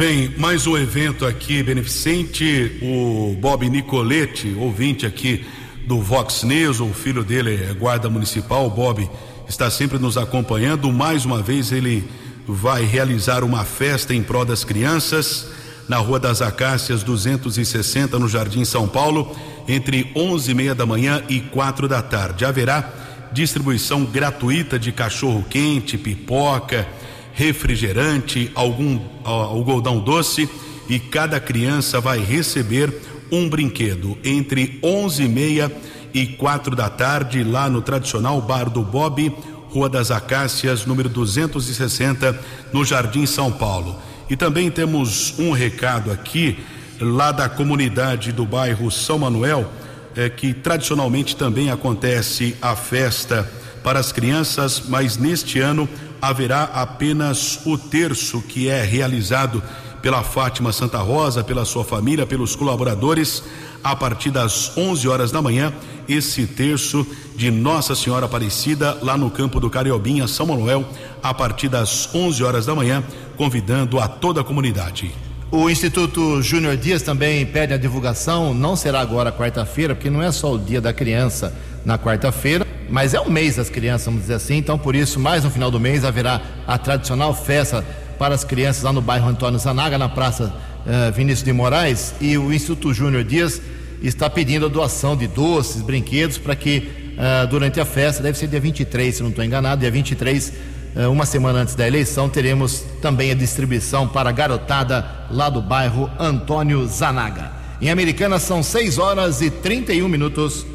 Bem, 0.00 0.32
mais 0.38 0.66
um 0.66 0.78
evento 0.78 1.26
aqui 1.26 1.62
beneficente. 1.62 2.78
O 2.80 3.36
Bob 3.38 3.68
Nicoletti, 3.68 4.56
ouvinte 4.58 5.04
aqui 5.04 5.44
do 5.86 6.00
Vox 6.00 6.42
News, 6.42 6.80
o 6.80 6.88
filho 6.94 7.22
dele 7.22 7.62
é 7.68 7.74
guarda 7.74 8.08
municipal, 8.08 8.64
o 8.64 8.70
Bob 8.70 9.06
está 9.46 9.70
sempre 9.70 9.98
nos 9.98 10.16
acompanhando. 10.16 10.90
Mais 10.90 11.26
uma 11.26 11.42
vez 11.42 11.70
ele 11.70 12.02
vai 12.48 12.82
realizar 12.86 13.44
uma 13.44 13.62
festa 13.62 14.14
em 14.14 14.22
prol 14.22 14.46
das 14.46 14.64
crianças 14.64 15.48
na 15.86 15.98
Rua 15.98 16.18
das 16.18 16.40
Acácias 16.40 17.02
260 17.02 18.18
no 18.18 18.26
Jardim 18.26 18.64
São 18.64 18.88
Paulo, 18.88 19.36
entre 19.68 20.10
11 20.16 20.50
e 20.50 20.54
meia 20.54 20.74
da 20.74 20.86
manhã 20.86 21.22
e 21.28 21.40
quatro 21.40 21.86
da 21.86 22.00
tarde. 22.00 22.46
Haverá 22.46 22.90
distribuição 23.32 24.06
gratuita 24.06 24.78
de 24.78 24.92
cachorro 24.92 25.44
quente, 25.50 25.98
pipoca, 25.98 26.88
refrigerante, 27.32 28.50
algum 28.54 28.98
algodão 29.24 30.00
doce 30.00 30.48
e 30.88 30.98
cada 30.98 31.38
criança 31.38 32.00
vai 32.00 32.18
receber 32.18 32.92
um 33.30 33.48
brinquedo 33.48 34.18
entre 34.24 34.78
11 34.82 35.22
e 35.22 35.28
meia 35.28 35.72
e 36.12 36.26
quatro 36.26 36.74
da 36.74 36.90
tarde 36.90 37.44
lá 37.44 37.70
no 37.70 37.80
tradicional 37.80 38.40
bar 38.40 38.68
do 38.68 38.82
Bob, 38.82 39.32
Rua 39.68 39.88
das 39.88 40.10
Acácias, 40.10 40.84
número 40.84 41.08
260, 41.08 42.38
no 42.72 42.84
Jardim 42.84 43.24
São 43.24 43.52
Paulo. 43.52 43.96
E 44.28 44.36
também 44.36 44.70
temos 44.70 45.38
um 45.38 45.52
recado 45.52 46.10
aqui 46.10 46.58
lá 47.00 47.30
da 47.30 47.48
comunidade 47.48 48.32
do 48.32 48.44
bairro 48.44 48.90
São 48.90 49.18
Manuel, 49.18 49.70
é, 50.16 50.28
que 50.28 50.52
tradicionalmente 50.52 51.36
também 51.36 51.70
acontece 51.70 52.56
a 52.60 52.74
festa 52.74 53.48
para 53.82 53.98
as 53.98 54.12
crianças, 54.12 54.82
mas 54.88 55.16
neste 55.16 55.60
ano 55.60 55.88
haverá 56.20 56.64
apenas 56.64 57.60
o 57.64 57.78
terço 57.78 58.40
que 58.42 58.68
é 58.68 58.82
realizado 58.82 59.62
pela 60.02 60.22
Fátima 60.22 60.72
Santa 60.72 60.98
Rosa, 60.98 61.44
pela 61.44 61.64
sua 61.64 61.84
família, 61.84 62.26
pelos 62.26 62.56
colaboradores, 62.56 63.42
a 63.82 63.94
partir 63.94 64.30
das 64.30 64.76
11 64.76 65.08
horas 65.08 65.30
da 65.30 65.40
manhã, 65.42 65.72
esse 66.08 66.46
terço 66.46 67.06
de 67.36 67.50
Nossa 67.50 67.94
Senhora 67.94 68.26
Aparecida, 68.26 68.98
lá 69.02 69.16
no 69.16 69.30
campo 69.30 69.60
do 69.60 69.70
Cariobinha, 69.70 70.26
São 70.26 70.46
Manuel, 70.46 70.84
a 71.22 71.32
partir 71.32 71.68
das 71.68 72.14
11 72.14 72.42
horas 72.42 72.66
da 72.66 72.74
manhã, 72.74 73.02
convidando 73.36 73.98
a 73.98 74.08
toda 74.08 74.40
a 74.40 74.44
comunidade. 74.44 75.12
O 75.50 75.68
Instituto 75.68 76.40
Júnior 76.42 76.76
Dias 76.76 77.02
também 77.02 77.44
pede 77.44 77.74
a 77.74 77.76
divulgação, 77.76 78.54
não 78.54 78.76
será 78.76 79.00
agora 79.00 79.32
quarta-feira, 79.32 79.94
porque 79.94 80.08
não 80.08 80.22
é 80.22 80.30
só 80.30 80.52
o 80.54 80.58
dia 80.58 80.80
da 80.80 80.92
criança 80.92 81.52
na 81.84 81.98
quarta-feira, 81.98 82.66
mas 82.90 83.14
é 83.14 83.20
o 83.20 83.30
mês 83.30 83.56
das 83.56 83.70
crianças, 83.70 84.06
vamos 84.06 84.22
dizer 84.22 84.34
assim, 84.34 84.56
então 84.56 84.76
por 84.76 84.96
isso, 84.96 85.20
mais 85.20 85.44
no 85.44 85.50
final 85.50 85.70
do 85.70 85.78
mês, 85.78 86.04
haverá 86.04 86.40
a 86.66 86.76
tradicional 86.76 87.32
festa 87.32 87.84
para 88.18 88.34
as 88.34 88.44
crianças 88.44 88.82
lá 88.82 88.92
no 88.92 89.00
bairro 89.00 89.28
Antônio 89.28 89.58
Zanaga, 89.58 89.96
na 89.96 90.08
Praça 90.08 90.52
uh, 90.84 91.12
Vinícius 91.12 91.44
de 91.44 91.52
Moraes, 91.52 92.14
e 92.20 92.36
o 92.36 92.52
Instituto 92.52 92.92
Júnior 92.92 93.24
Dias 93.24 93.62
está 94.02 94.28
pedindo 94.28 94.66
a 94.66 94.68
doação 94.68 95.16
de 95.16 95.26
doces, 95.26 95.82
brinquedos, 95.82 96.36
para 96.36 96.56
que 96.56 96.78
uh, 97.16 97.46
durante 97.46 97.80
a 97.80 97.84
festa, 97.84 98.22
deve 98.22 98.36
ser 98.36 98.48
dia 98.48 98.60
23, 98.60 99.14
se 99.14 99.22
não 99.22 99.30
estou 99.30 99.44
enganado, 99.44 99.80
dia 99.80 99.90
23, 99.90 100.52
uh, 100.96 101.10
uma 101.10 101.24
semana 101.24 101.60
antes 101.60 101.74
da 101.74 101.86
eleição, 101.86 102.28
teremos 102.28 102.84
também 103.00 103.30
a 103.30 103.34
distribuição 103.34 104.08
para 104.08 104.30
a 104.30 104.32
garotada 104.32 105.06
lá 105.30 105.48
do 105.48 105.62
bairro 105.62 106.10
Antônio 106.18 106.86
Zanaga. 106.86 107.52
Em 107.80 107.88
Americana 107.88 108.38
são 108.38 108.62
6 108.62 108.98
horas 108.98 109.40
e 109.40 109.48
31 109.48 110.08
minutos. 110.08 110.66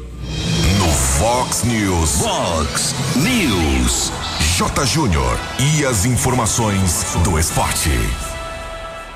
Fox 1.18 1.64
News. 1.64 2.20
Fox 2.20 2.94
News. 3.16 4.12
J. 4.58 4.84
Júnior. 4.84 5.38
E 5.58 5.82
as 5.86 6.04
informações 6.04 7.16
do 7.24 7.38
esporte. 7.38 7.88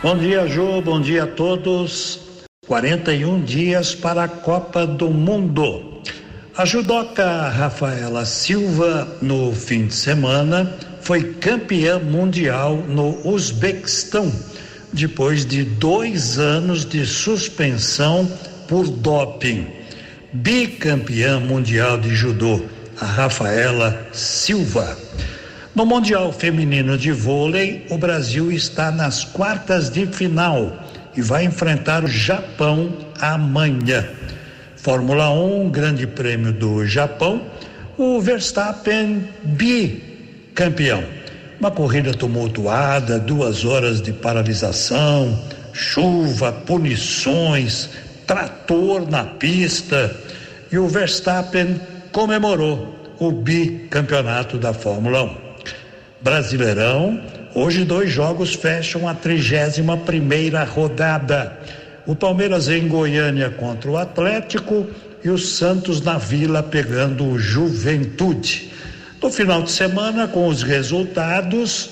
Bom 0.02 0.16
dia, 0.16 0.48
Ju. 0.48 0.80
Bom 0.80 0.98
dia 0.98 1.24
a 1.24 1.26
todos. 1.26 2.20
41 2.66 3.42
dias 3.42 3.94
para 3.94 4.24
a 4.24 4.28
Copa 4.28 4.86
do 4.86 5.10
Mundo. 5.10 6.00
A 6.56 6.64
judoca 6.64 7.50
Rafaela 7.50 8.24
Silva, 8.24 9.18
no 9.20 9.52
fim 9.52 9.86
de 9.86 9.94
semana, 9.94 10.74
foi 11.02 11.34
campeã 11.34 11.98
mundial 11.98 12.76
no 12.76 13.28
Uzbequistão, 13.28 14.32
depois 14.90 15.44
de 15.44 15.64
dois 15.64 16.38
anos 16.38 16.86
de 16.86 17.04
suspensão 17.04 18.26
por 18.66 18.88
doping. 18.88 19.79
Bicampeã 20.32 21.40
mundial 21.40 21.98
de 21.98 22.14
judô, 22.14 22.62
a 23.00 23.04
Rafaela 23.04 24.06
Silva. 24.12 24.96
No 25.74 25.84
Mundial 25.84 26.32
Feminino 26.32 26.96
de 26.96 27.10
Vôlei, 27.10 27.84
o 27.90 27.98
Brasil 27.98 28.52
está 28.52 28.92
nas 28.92 29.24
quartas 29.24 29.90
de 29.90 30.06
final 30.06 30.72
e 31.16 31.20
vai 31.20 31.44
enfrentar 31.44 32.04
o 32.04 32.06
Japão 32.06 32.96
amanhã. 33.20 34.06
Fórmula 34.76 35.30
1, 35.30 35.68
Grande 35.70 36.06
Prêmio 36.06 36.52
do 36.52 36.86
Japão, 36.86 37.42
o 37.98 38.20
Verstappen 38.20 39.28
bicampeão. 39.42 41.02
Uma 41.58 41.72
corrida 41.72 42.14
tumultuada, 42.14 43.18
duas 43.18 43.64
horas 43.64 44.00
de 44.00 44.12
paralisação, 44.12 45.42
chuva, 45.72 46.52
punições, 46.52 47.90
trator 48.30 49.10
na 49.10 49.24
pista 49.24 50.16
e 50.70 50.78
o 50.78 50.86
Verstappen 50.86 51.80
comemorou 52.12 52.94
o 53.18 53.32
bicampeonato 53.32 54.56
da 54.56 54.72
Fórmula 54.72 55.24
1. 55.24 55.36
Brasileirão, 56.20 57.20
hoje 57.56 57.84
dois 57.84 58.12
jogos 58.12 58.54
fecham 58.54 59.08
a 59.08 59.14
31 59.14 59.98
primeira 60.04 60.62
rodada. 60.62 61.58
O 62.06 62.14
Palmeiras 62.14 62.68
em 62.68 62.86
Goiânia 62.86 63.50
contra 63.50 63.90
o 63.90 63.96
Atlético 63.96 64.86
e 65.24 65.28
o 65.28 65.36
Santos 65.36 66.00
na 66.00 66.16
Vila 66.16 66.62
pegando 66.62 67.26
o 67.26 67.36
Juventude. 67.36 68.70
No 69.20 69.32
final 69.32 69.62
de 69.62 69.72
semana, 69.72 70.28
com 70.28 70.46
os 70.46 70.62
resultados, 70.62 71.90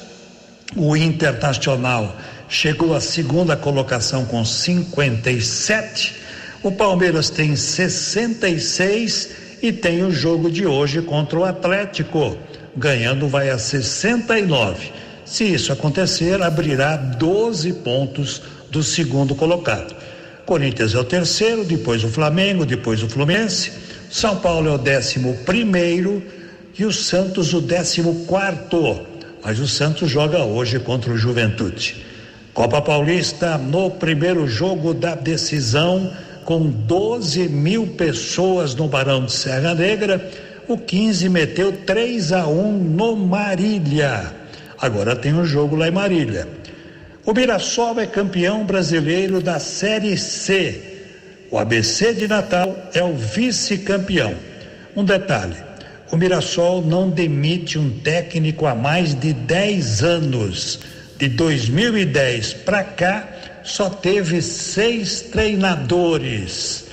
o 0.77 0.97
Internacional 0.97 2.17
chegou 2.49 2.95
à 2.95 3.01
segunda 3.01 3.57
colocação 3.57 4.25
com 4.25 4.45
57. 4.45 6.28
O 6.69 6.73
Palmeiras 6.73 7.31
tem 7.31 7.57
66 7.57 9.31
e 9.63 9.73
tem 9.73 10.05
o 10.05 10.11
jogo 10.11 10.51
de 10.51 10.67
hoje 10.67 11.01
contra 11.01 11.39
o 11.39 11.45
Atlético. 11.47 12.37
Ganhando 12.77 13.27
vai 13.27 13.49
a 13.49 13.59
69. 13.59 14.93
Se 15.25 15.45
isso 15.45 15.73
acontecer, 15.73 16.43
abrirá 16.43 16.95
12 16.95 17.73
pontos 17.73 18.43
do 18.71 18.83
segundo 18.83 19.35
colocado. 19.35 19.97
Corinthians 20.45 20.95
é 20.95 20.99
o 20.99 21.05
terceiro, 21.05 21.65
depois 21.65 22.05
o 22.05 22.09
Flamengo, 22.09 22.67
depois 22.67 23.03
o 23.03 23.09
Fluminense. 23.09 23.73
São 24.11 24.37
Paulo 24.37 24.69
é 24.69 24.73
o 24.73 24.79
décimo 24.79 25.39
primeiro 25.47 26.23
e 26.79 26.85
o 26.85 26.93
Santos 26.93 27.55
o 27.55 27.63
décimo 27.63 28.27
quarto. 28.27 29.07
Mas 29.43 29.59
o 29.59 29.67
Santos 29.67 30.11
joga 30.11 30.45
hoje 30.45 30.79
contra 30.79 31.11
o 31.11 31.17
Juventude. 31.17 32.05
Copa 32.53 32.83
Paulista 32.83 33.57
no 33.57 33.91
primeiro 33.91 34.47
jogo 34.47 34.93
da 34.93 35.15
decisão, 35.15 36.13
com 36.49 36.63
12 36.63 37.47
mil 37.47 37.89
pessoas 37.89 38.75
no 38.75 38.89
Barão 38.89 39.27
de 39.27 39.33
Serra 39.33 39.75
Negra, 39.75 40.31
o 40.67 40.79
15 40.79 41.29
meteu 41.29 41.71
3 41.85 42.33
a 42.33 42.47
1 42.47 42.73
no 42.73 43.15
Marília. 43.15 44.33
Agora 44.81 45.15
tem 45.15 45.35
um 45.35 45.45
jogo 45.45 45.77
lá 45.77 45.89
em 45.89 45.91
Marília. 45.91 46.49
O 47.27 47.35
Mirassol 47.35 48.01
é 48.01 48.07
campeão 48.07 48.65
brasileiro 48.65 49.43
da 49.43 49.59
Série 49.59 50.17
C. 50.17 50.81
O 51.51 51.59
ABC 51.59 52.15
de 52.15 52.27
Natal 52.27 52.75
é 52.95 53.03
o 53.03 53.13
vice-campeão. 53.13 54.35
Um 54.97 55.05
detalhe: 55.05 55.57
o 56.11 56.17
Mirassol 56.17 56.81
não 56.81 57.11
demite 57.11 57.79
um 57.79 57.91
técnico 57.91 58.65
há 58.65 58.75
mais 58.75 59.15
de 59.15 59.35
10 59.35 60.03
anos. 60.03 60.81
De 61.19 61.29
2010 61.29 62.55
para 62.55 62.83
cá, 62.85 63.38
só 63.69 63.89
teve 63.91 64.41
seis 64.43 65.21
treinadores. 65.23 66.87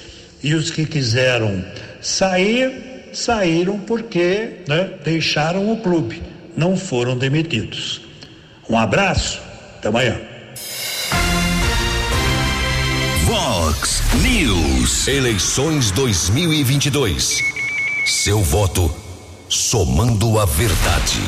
E 0.43 0.53
os 0.53 0.69
que 0.69 0.85
quiseram 0.85 1.65
sair, 2.01 3.09
saíram 3.13 3.79
porque 3.79 4.61
né, 4.67 4.91
deixaram 5.03 5.71
o 5.71 5.77
clube, 5.77 6.21
não 6.55 6.77
foram 6.77 7.17
demitidos. 7.17 8.01
Um 8.69 8.77
abraço, 8.77 9.41
até 9.77 9.87
amanhã. 9.87 10.19
Vox 13.23 14.03
News. 14.21 15.07
Eleições 15.07 15.91
2022. 15.91 17.39
Seu 18.05 18.41
voto 18.41 18.93
somando 19.49 20.39
a 20.39 20.45
verdade. 20.45 21.19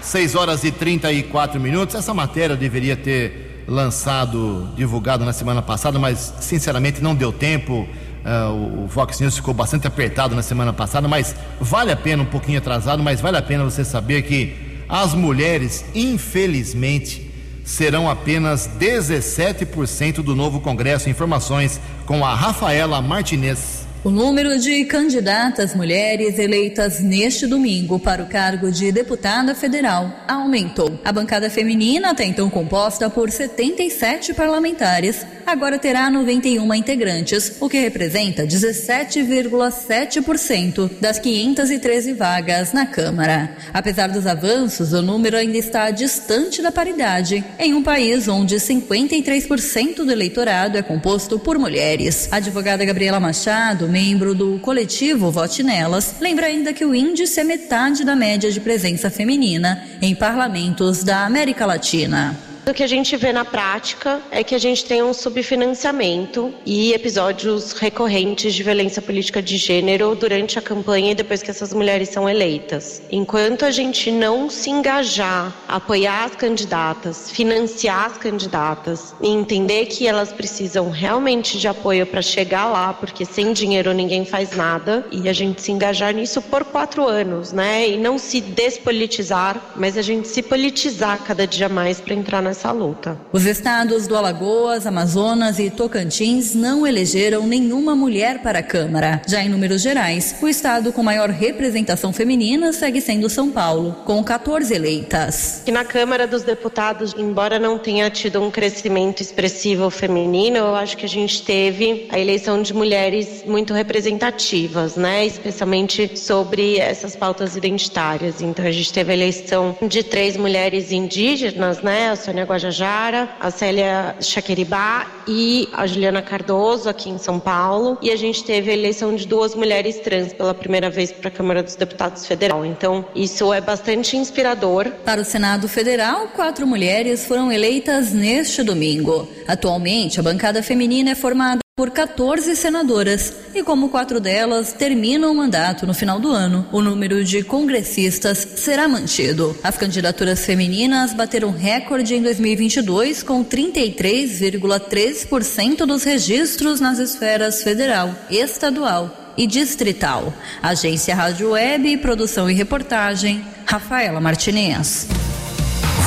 6 0.00 0.34
horas 0.34 0.64
e 0.64 0.70
34 0.70 1.60
minutos. 1.60 1.94
Essa 1.94 2.14
matéria 2.14 2.56
deveria 2.56 2.96
ter 2.96 3.47
lançado, 3.68 4.68
divulgado 4.74 5.24
na 5.24 5.32
semana 5.32 5.60
passada, 5.60 5.98
mas 5.98 6.34
sinceramente 6.40 7.02
não 7.02 7.14
deu 7.14 7.30
tempo. 7.30 7.86
Uh, 8.24 8.84
o, 8.84 8.86
Vox 8.86 9.20
News 9.20 9.36
ficou 9.36 9.54
bastante 9.54 9.86
apertado 9.86 10.34
na 10.34 10.42
semana 10.42 10.72
passada, 10.72 11.06
mas 11.06 11.36
vale 11.60 11.92
a 11.92 11.96
pena, 11.96 12.22
um 12.22 12.26
pouquinho 12.26 12.58
atrasado, 12.58 13.02
mas 13.02 13.20
vale 13.20 13.36
a 13.36 13.42
pena 13.42 13.62
você 13.64 13.84
saber 13.84 14.22
que 14.22 14.56
as 14.88 15.14
mulheres, 15.14 15.84
infelizmente, 15.94 17.30
serão 17.62 18.08
apenas 18.08 18.68
17% 18.78 20.22
do 20.22 20.34
novo 20.34 20.60
Congresso. 20.60 21.10
Informações 21.10 21.78
com 22.06 22.24
a 22.24 22.34
Rafaela 22.34 23.00
Martinez. 23.02 23.87
O 24.04 24.10
número 24.10 24.56
de 24.60 24.84
candidatas 24.84 25.74
mulheres 25.74 26.38
eleitas 26.38 27.00
neste 27.00 27.48
domingo 27.48 27.98
para 27.98 28.22
o 28.22 28.28
cargo 28.28 28.70
de 28.70 28.92
deputada 28.92 29.56
federal 29.56 30.24
aumentou. 30.28 31.00
A 31.04 31.10
bancada 31.10 31.50
feminina, 31.50 32.10
até 32.10 32.24
então 32.24 32.48
composta 32.48 33.10
por 33.10 33.28
77 33.28 34.34
parlamentares, 34.34 35.26
agora 35.50 35.78
terá 35.78 36.10
91 36.10 36.74
integrantes, 36.74 37.56
o 37.58 37.68
que 37.68 37.80
representa 37.80 38.46
17,7% 38.46 40.90
das 41.00 41.18
513 41.18 42.12
vagas 42.12 42.72
na 42.72 42.84
Câmara. 42.84 43.56
Apesar 43.72 44.08
dos 44.08 44.26
avanços, 44.26 44.92
o 44.92 45.00
número 45.00 45.36
ainda 45.36 45.56
está 45.56 45.90
distante 45.90 46.60
da 46.60 46.70
paridade 46.70 47.42
em 47.58 47.72
um 47.72 47.82
país 47.82 48.28
onde 48.28 48.56
53% 48.56 50.04
do 50.04 50.12
eleitorado 50.12 50.76
é 50.76 50.82
composto 50.82 51.38
por 51.38 51.58
mulheres. 51.58 52.28
A 52.30 52.36
advogada 52.36 52.84
Gabriela 52.84 53.18
Machado 53.18 53.88
membro 53.88 54.34
do 54.34 54.58
coletivo 54.58 55.30
Vote 55.30 55.62
Nelas, 55.62 56.16
lembra 56.20 56.46
ainda 56.46 56.74
que 56.74 56.84
o 56.84 56.94
índice 56.94 57.40
é 57.40 57.44
metade 57.44 58.04
da 58.04 58.14
média 58.14 58.50
de 58.50 58.60
presença 58.60 59.10
feminina 59.10 59.82
em 60.02 60.14
parlamentos 60.14 61.02
da 61.02 61.24
América 61.24 61.64
Latina. 61.64 62.47
O 62.68 62.74
que 62.74 62.82
a 62.82 62.86
gente 62.86 63.16
vê 63.16 63.32
na 63.32 63.46
prática 63.46 64.20
é 64.30 64.44
que 64.44 64.54
a 64.54 64.58
gente 64.58 64.84
tem 64.84 65.02
um 65.02 65.14
subfinanciamento 65.14 66.52
e 66.66 66.92
episódios 66.92 67.72
recorrentes 67.72 68.52
de 68.52 68.62
violência 68.62 69.00
política 69.00 69.40
de 69.40 69.56
gênero 69.56 70.14
durante 70.14 70.58
a 70.58 70.62
campanha 70.62 71.12
e 71.12 71.14
depois 71.14 71.42
que 71.42 71.50
essas 71.50 71.72
mulheres 71.72 72.10
são 72.10 72.28
eleitas. 72.28 73.00
Enquanto 73.10 73.64
a 73.64 73.70
gente 73.70 74.10
não 74.10 74.50
se 74.50 74.68
engajar, 74.68 75.56
apoiar 75.66 76.24
as 76.24 76.36
candidatas, 76.36 77.30
financiar 77.30 78.04
as 78.04 78.18
candidatas 78.18 79.14
e 79.22 79.28
entender 79.28 79.86
que 79.86 80.06
elas 80.06 80.30
precisam 80.30 80.90
realmente 80.90 81.58
de 81.58 81.68
apoio 81.68 82.06
para 82.06 82.20
chegar 82.20 82.66
lá, 82.66 82.92
porque 82.92 83.24
sem 83.24 83.54
dinheiro 83.54 83.94
ninguém 83.94 84.26
faz 84.26 84.54
nada, 84.54 85.06
e 85.10 85.26
a 85.26 85.32
gente 85.32 85.62
se 85.62 85.72
engajar 85.72 86.12
nisso 86.12 86.42
por 86.42 86.64
quatro 86.66 87.08
anos, 87.08 87.50
né? 87.50 87.88
E 87.88 87.96
não 87.96 88.18
se 88.18 88.42
despolitizar, 88.42 89.72
mas 89.74 89.96
a 89.96 90.02
gente 90.02 90.28
se 90.28 90.42
politizar 90.42 91.24
cada 91.24 91.46
dia 91.46 91.70
mais 91.70 91.98
para 91.98 92.12
entrar 92.12 92.42
nessa 92.42 92.57
essa 92.58 92.72
luta. 92.72 93.16
Os 93.32 93.46
estados 93.46 94.08
do 94.08 94.16
Alagoas, 94.16 94.84
Amazonas 94.84 95.60
e 95.60 95.70
Tocantins 95.70 96.56
não 96.56 96.84
elegeram 96.84 97.46
nenhuma 97.46 97.94
mulher 97.94 98.42
para 98.42 98.58
a 98.58 98.62
Câmara. 98.62 99.22
Já 99.28 99.44
em 99.44 99.48
números 99.48 99.80
gerais, 99.80 100.34
o 100.42 100.48
estado 100.48 100.92
com 100.92 101.02
maior 101.02 101.30
representação 101.30 102.12
feminina 102.12 102.72
segue 102.72 103.00
sendo 103.00 103.30
São 103.30 103.50
Paulo, 103.50 103.94
com 104.04 104.22
14 104.24 104.74
eleitas. 104.74 105.62
E 105.66 105.70
na 105.70 105.84
Câmara 105.84 106.26
dos 106.26 106.42
Deputados, 106.42 107.14
embora 107.16 107.60
não 107.60 107.78
tenha 107.78 108.10
tido 108.10 108.42
um 108.42 108.50
crescimento 108.50 109.22
expressivo 109.22 109.88
feminino, 109.88 110.56
eu 110.56 110.74
acho 110.74 110.96
que 110.96 111.06
a 111.06 111.08
gente 111.08 111.42
teve 111.44 112.08
a 112.10 112.18
eleição 112.18 112.60
de 112.60 112.74
mulheres 112.74 113.44
muito 113.46 113.72
representativas, 113.72 114.96
né? 114.96 115.24
Especialmente 115.24 116.18
sobre 116.18 116.78
essas 116.78 117.14
pautas 117.14 117.54
identitárias. 117.54 118.42
Então 118.42 118.64
a 118.64 118.72
gente 118.72 118.92
teve 118.92 119.12
a 119.12 119.14
eleição 119.14 119.76
de 119.86 120.02
três 120.02 120.36
mulheres 120.36 120.90
indígenas, 120.90 121.80
né? 121.82 122.10
A 122.10 122.16
Sônia 122.16 122.47
Guajajara, 122.48 123.28
a 123.38 123.50
Célia 123.50 124.16
Chaqueribá 124.20 125.06
e 125.26 125.68
a 125.72 125.86
Juliana 125.86 126.22
Cardoso 126.22 126.88
aqui 126.88 127.10
em 127.10 127.18
São 127.18 127.38
Paulo. 127.38 127.98
E 128.00 128.10
a 128.10 128.16
gente 128.16 128.42
teve 128.42 128.70
a 128.70 128.74
eleição 128.74 129.14
de 129.14 129.26
duas 129.26 129.54
mulheres 129.54 130.00
trans 130.00 130.32
pela 130.32 130.54
primeira 130.54 130.88
vez 130.88 131.12
para 131.12 131.28
a 131.28 131.30
Câmara 131.30 131.62
dos 131.62 131.76
Deputados 131.76 132.26
Federal. 132.26 132.64
Então, 132.64 133.04
isso 133.14 133.52
é 133.52 133.60
bastante 133.60 134.16
inspirador. 134.16 134.90
Para 135.04 135.20
o 135.20 135.24
Senado 135.24 135.68
Federal, 135.68 136.28
quatro 136.28 136.66
mulheres 136.66 137.26
foram 137.26 137.52
eleitas 137.52 138.12
neste 138.12 138.62
domingo. 138.62 139.28
Atualmente, 139.46 140.18
a 140.18 140.22
bancada 140.22 140.62
feminina 140.62 141.10
é 141.10 141.14
formada 141.14 141.67
por 141.78 141.88
14 141.90 142.54
senadoras 142.56 143.32
e, 143.54 143.62
como 143.62 143.88
quatro 143.88 144.18
delas 144.18 144.72
terminam 144.72 145.30
o 145.30 145.36
mandato 145.36 145.86
no 145.86 145.94
final 145.94 146.18
do 146.18 146.32
ano, 146.32 146.66
o 146.72 146.82
número 146.82 147.24
de 147.24 147.44
congressistas 147.44 148.38
será 148.56 148.88
mantido. 148.88 149.56
As 149.62 149.78
candidaturas 149.78 150.44
femininas 150.44 151.14
bateram 151.14 151.52
recorde 151.52 152.16
em 152.16 152.22
2022 152.22 153.22
com 153.22 153.44
33,3% 153.44 155.86
dos 155.86 156.02
registros 156.02 156.80
nas 156.80 156.98
esferas 156.98 157.62
federal, 157.62 158.12
estadual 158.28 159.16
e 159.36 159.46
distrital. 159.46 160.34
Agência 160.60 161.14
Rádio 161.14 161.50
Web, 161.50 161.98
produção 161.98 162.50
e 162.50 162.54
reportagem, 162.54 163.44
Rafaela 163.64 164.20
Martinez. 164.20 165.06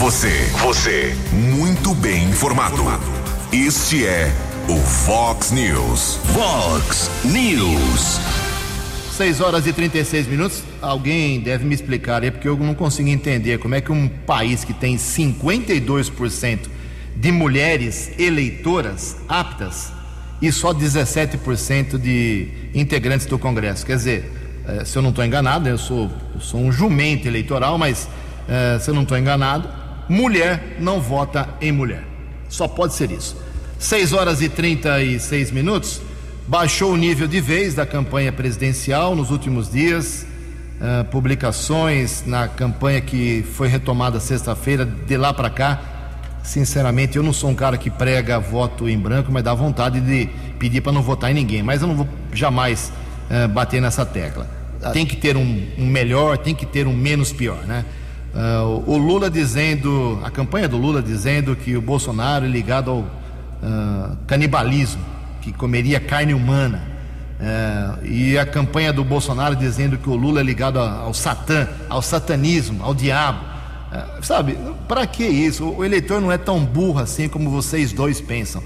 Você, 0.02 0.34
você, 0.64 1.16
muito 1.32 1.96
bem 1.96 2.26
informado. 2.26 2.84
Este 3.54 4.06
é 4.06 4.30
o 4.68 4.78
Fox 4.78 5.52
News. 5.52 6.20
Fox 6.34 7.10
News. 7.26 8.20
6 9.12 9.42
horas 9.42 9.66
e 9.68 9.74
36 9.74 10.28
minutos. 10.28 10.64
Alguém 10.82 11.40
deve 11.40 11.66
me 11.66 11.74
explicar 11.74 12.24
aí, 12.24 12.32
porque 12.32 12.48
eu 12.48 12.58
não 12.58 12.74
consigo 12.74 13.10
entender 13.10 13.58
como 13.60 13.76
é 13.76 13.82
que 13.82 13.92
um 13.92 14.08
país 14.08 14.64
que 14.64 14.74
tem 14.74 14.98
52% 14.98 16.60
de 17.16 17.32
mulheres 17.32 18.12
eleitoras 18.20 19.18
aptas 19.28 19.92
e 20.42 20.52
só 20.52 20.74
17% 20.74 21.98
de 21.98 22.48
integrantes 22.74 23.26
do 23.26 23.38
Congresso. 23.38 23.86
Quer 23.86 23.98
dizer, 23.98 24.32
eh, 24.68 24.86
se 24.86 24.98
eu 24.98 25.02
não 25.02 25.10
estou 25.10 25.24
enganado, 25.24 25.68
eu 25.68 25.78
sou, 25.78 26.10
eu 26.34 26.42
sou 26.42 26.60
um 26.60 26.72
jumento 26.72 27.28
eleitoral, 27.28 27.78
mas 27.78 28.08
eh, 28.48 28.80
se 28.80 28.90
eu 28.90 28.94
não 28.94 29.04
estou 29.04 29.18
enganado, 29.18 29.70
mulher 30.10 30.78
não 30.80 31.00
vota 31.00 31.50
em 31.62 31.72
mulher. 31.72 32.04
Só 32.50 32.68
pode 32.68 32.94
ser 32.94 33.12
isso. 33.12 33.51
6 33.82 34.14
horas 34.14 34.42
e 34.42 34.48
36 34.48 35.52
minutos. 35.52 36.02
Baixou 36.48 36.94
o 36.94 36.98
nível 36.98 37.28
de 37.28 37.42
vez 37.42 37.74
da 37.74 37.86
campanha 37.86 38.32
presidencial 38.32 39.16
nos 39.16 39.32
últimos 39.32 39.70
dias. 39.70 40.26
Uh, 40.80 41.04
publicações 41.06 42.24
na 42.26 42.48
campanha 42.48 43.02
que 43.02 43.46
foi 43.54 43.68
retomada 43.68 44.20
sexta-feira, 44.20 44.86
de 44.86 45.18
lá 45.18 45.34
para 45.34 45.50
cá, 45.50 45.80
Sinceramente, 46.44 47.18
eu 47.18 47.24
não 47.24 47.34
sou 47.34 47.50
um 47.50 47.56
cara 47.56 47.78
que 47.78 47.90
prega 47.90 48.40
voto 48.40 48.90
em 48.90 48.98
branco, 48.98 49.32
mas 49.32 49.44
dá 49.44 49.54
vontade 49.54 50.02
de 50.02 50.28
pedir 50.58 50.82
para 50.82 50.92
não 50.92 51.02
votar 51.02 51.30
em 51.32 51.34
ninguém. 51.34 51.62
Mas 51.62 51.82
eu 51.82 51.88
não 51.88 51.96
vou 51.96 52.08
jamais 52.34 52.92
uh, 53.30 53.48
bater 53.48 53.82
nessa 53.82 54.06
tecla. 54.06 54.48
Tem 54.92 55.06
que 55.06 55.16
ter 55.16 55.38
um, 55.38 55.68
um, 55.78 55.86
melhor, 55.86 56.40
tem 56.40 56.56
que 56.56 56.66
ter 56.66 56.88
um 56.88 56.94
menos 56.94 57.32
pior, 57.32 57.64
né? 57.68 57.86
Uh, 58.34 58.84
o 58.90 58.98
Lula 58.98 59.30
dizendo, 59.30 60.20
a 60.24 60.32
campanha 60.32 60.68
do 60.68 60.78
Lula 60.78 61.04
dizendo 61.04 61.56
que 61.56 61.78
o 61.78 61.82
Bolsonaro 61.82 62.46
é 62.46 62.48
ligado 62.48 62.90
ao 62.90 63.21
uh, 63.62 64.18
canibalismo, 64.28 65.02
que 65.42 65.52
comeria 65.52 66.00
carne 66.00 66.34
humana. 66.34 66.82
Uh, 67.40 68.06
e 68.06 68.38
a 68.38 68.46
campanha 68.46 68.94
do 68.94 69.04
Bolsonaro 69.04 69.56
dizendo 69.56 69.98
que 69.98 70.10
o 70.10 70.16
Lula 70.16 70.42
é 70.42 70.44
ligado 70.44 70.78
ao 70.80 71.14
Satã, 71.14 71.68
ao 71.90 72.02
satanismo, 72.02 72.84
ao 72.84 72.94
diabo. 72.94 73.40
sabe, 74.22 74.58
para 74.88 75.08
que 75.08 75.26
isso? 75.26 75.68
O 75.70 75.84
eleitor 75.84 76.22
não 76.22 76.32
é 76.32 76.38
tão 76.38 76.64
burro 76.64 77.00
assim 77.00 77.28
como 77.28 77.50
vocês 77.50 77.92
dois 77.92 78.22
pensam. 78.22 78.62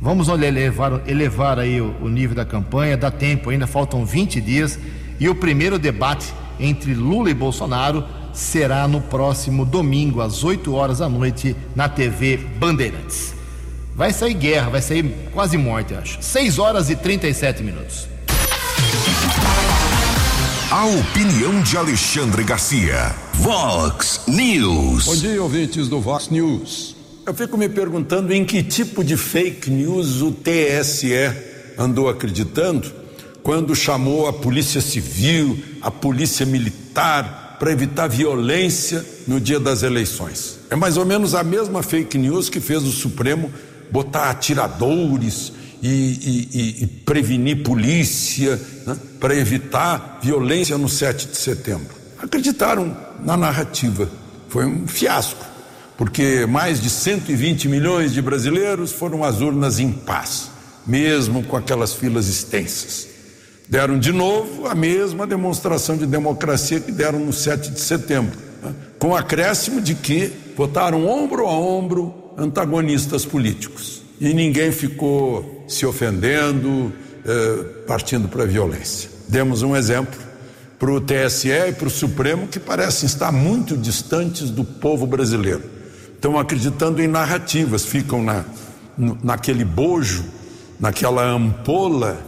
Vamos 0.00 0.28
elevar, 0.28 1.00
elevar 1.08 1.58
aí 1.58 1.80
o, 1.80 1.94
o 2.00 2.08
nível 2.08 2.36
da 2.36 2.44
campanha, 2.44 2.96
dá 2.96 3.10
tempo, 3.10 3.50
ainda 3.50 3.66
faltam 3.66 4.04
20 4.04 4.40
dias. 4.40 4.78
E 5.18 5.28
o 5.28 5.34
primeiro 5.34 5.78
debate 5.78 6.32
entre 6.60 6.94
Lula 6.94 7.30
e 7.30 7.34
Bolsonaro 7.34 8.04
será 8.32 8.86
no 8.86 9.00
próximo 9.00 9.64
domingo, 9.64 10.20
às 10.20 10.44
8 10.44 10.72
horas 10.72 10.98
da 10.98 11.08
noite, 11.08 11.56
na 11.74 11.88
TV 11.88 12.36
Bandeirantes. 12.36 13.37
Vai 13.98 14.12
sair 14.12 14.34
guerra, 14.34 14.70
vai 14.70 14.80
sair 14.80 15.12
quase 15.32 15.58
morte, 15.58 15.92
acho. 15.92 16.18
6 16.22 16.60
horas 16.60 16.88
e 16.88 16.94
37 16.94 17.64
minutos. 17.64 18.06
A 20.70 20.86
opinião 20.86 21.60
de 21.64 21.76
Alexandre 21.76 22.44
Garcia. 22.44 23.12
Vox 23.34 24.20
News. 24.28 25.04
Bom 25.04 25.16
dia, 25.16 25.42
ouvintes 25.42 25.88
do 25.88 26.00
Vox 26.00 26.28
News. 26.28 26.94
Eu 27.26 27.34
fico 27.34 27.58
me 27.58 27.68
perguntando 27.68 28.32
em 28.32 28.44
que 28.44 28.62
tipo 28.62 29.02
de 29.02 29.16
fake 29.16 29.68
news 29.68 30.22
o 30.22 30.30
TSE 30.30 31.12
andou 31.76 32.08
acreditando 32.08 32.92
quando 33.42 33.74
chamou 33.74 34.28
a 34.28 34.32
Polícia 34.32 34.80
Civil, 34.80 35.58
a 35.82 35.90
Polícia 35.90 36.46
Militar, 36.46 37.56
para 37.58 37.72
evitar 37.72 38.06
violência 38.06 39.04
no 39.26 39.40
dia 39.40 39.58
das 39.58 39.82
eleições. 39.82 40.60
É 40.70 40.76
mais 40.76 40.96
ou 40.96 41.04
menos 41.04 41.34
a 41.34 41.42
mesma 41.42 41.82
fake 41.82 42.16
news 42.16 42.48
que 42.48 42.60
fez 42.60 42.84
o 42.84 42.92
Supremo 42.92 43.50
botar 43.90 44.30
atiradores 44.30 45.52
e, 45.82 45.88
e, 45.88 46.48
e, 46.52 46.84
e 46.84 46.86
prevenir 46.86 47.62
polícia 47.62 48.60
né, 48.86 48.96
para 49.20 49.36
evitar 49.36 50.18
violência 50.22 50.76
no 50.76 50.88
7 50.88 51.28
de 51.28 51.36
setembro. 51.36 51.96
Acreditaram 52.18 52.96
na 53.24 53.36
narrativa. 53.36 54.10
Foi 54.48 54.64
um 54.64 54.86
fiasco, 54.86 55.44
porque 55.96 56.46
mais 56.46 56.80
de 56.80 56.90
120 56.90 57.68
milhões 57.68 58.12
de 58.12 58.22
brasileiros 58.22 58.92
foram 58.92 59.22
às 59.22 59.40
urnas 59.40 59.78
em 59.78 59.92
paz, 59.92 60.50
mesmo 60.86 61.42
com 61.44 61.56
aquelas 61.56 61.94
filas 61.94 62.28
extensas 62.28 63.08
deram 63.68 63.98
de 63.98 64.12
novo 64.12 64.66
a 64.66 64.74
mesma 64.74 65.26
demonstração 65.26 65.96
de 65.96 66.06
democracia 66.06 66.80
que 66.80 66.90
deram 66.90 67.20
no 67.20 67.32
7 67.32 67.70
de 67.70 67.80
setembro, 67.80 68.38
né? 68.62 68.74
com 68.98 69.14
acréscimo 69.14 69.80
de 69.80 69.94
que 69.94 70.32
votaram 70.56 71.06
ombro 71.06 71.46
a 71.46 71.52
ombro 71.52 72.14
antagonistas 72.38 73.26
políticos. 73.26 74.02
E 74.20 74.32
ninguém 74.32 74.72
ficou 74.72 75.64
se 75.68 75.84
ofendendo, 75.84 76.92
eh, 77.24 77.64
partindo 77.86 78.28
para 78.28 78.44
a 78.44 78.46
violência. 78.46 79.10
Demos 79.28 79.62
um 79.62 79.76
exemplo 79.76 80.18
para 80.78 80.90
o 80.90 81.00
TSE 81.00 81.50
e 81.50 81.72
para 81.72 81.88
o 81.88 81.90
Supremo 81.90 82.46
que 82.46 82.60
parecem 82.60 83.06
estar 83.06 83.32
muito 83.32 83.76
distantes 83.76 84.50
do 84.50 84.64
povo 84.64 85.06
brasileiro. 85.06 85.62
Estão 86.14 86.38
acreditando 86.38 87.02
em 87.02 87.08
narrativas, 87.08 87.84
ficam 87.84 88.22
na, 88.22 88.44
naquele 89.22 89.64
bojo, 89.64 90.24
naquela 90.80 91.28
ampola 91.28 92.18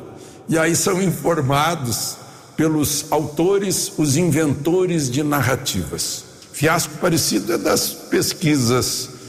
e 0.49 0.59
aí 0.59 0.75
são 0.75 1.01
informados 1.01 2.17
pelos 2.57 3.07
autores, 3.11 3.93
os 3.97 4.17
inventores 4.17 5.09
de 5.09 5.23
narrativas. 5.23 6.25
Fiasco 6.53 6.99
parecido 6.99 7.53
é 7.53 7.59
das 7.59 7.89
pesquisas 7.89 9.20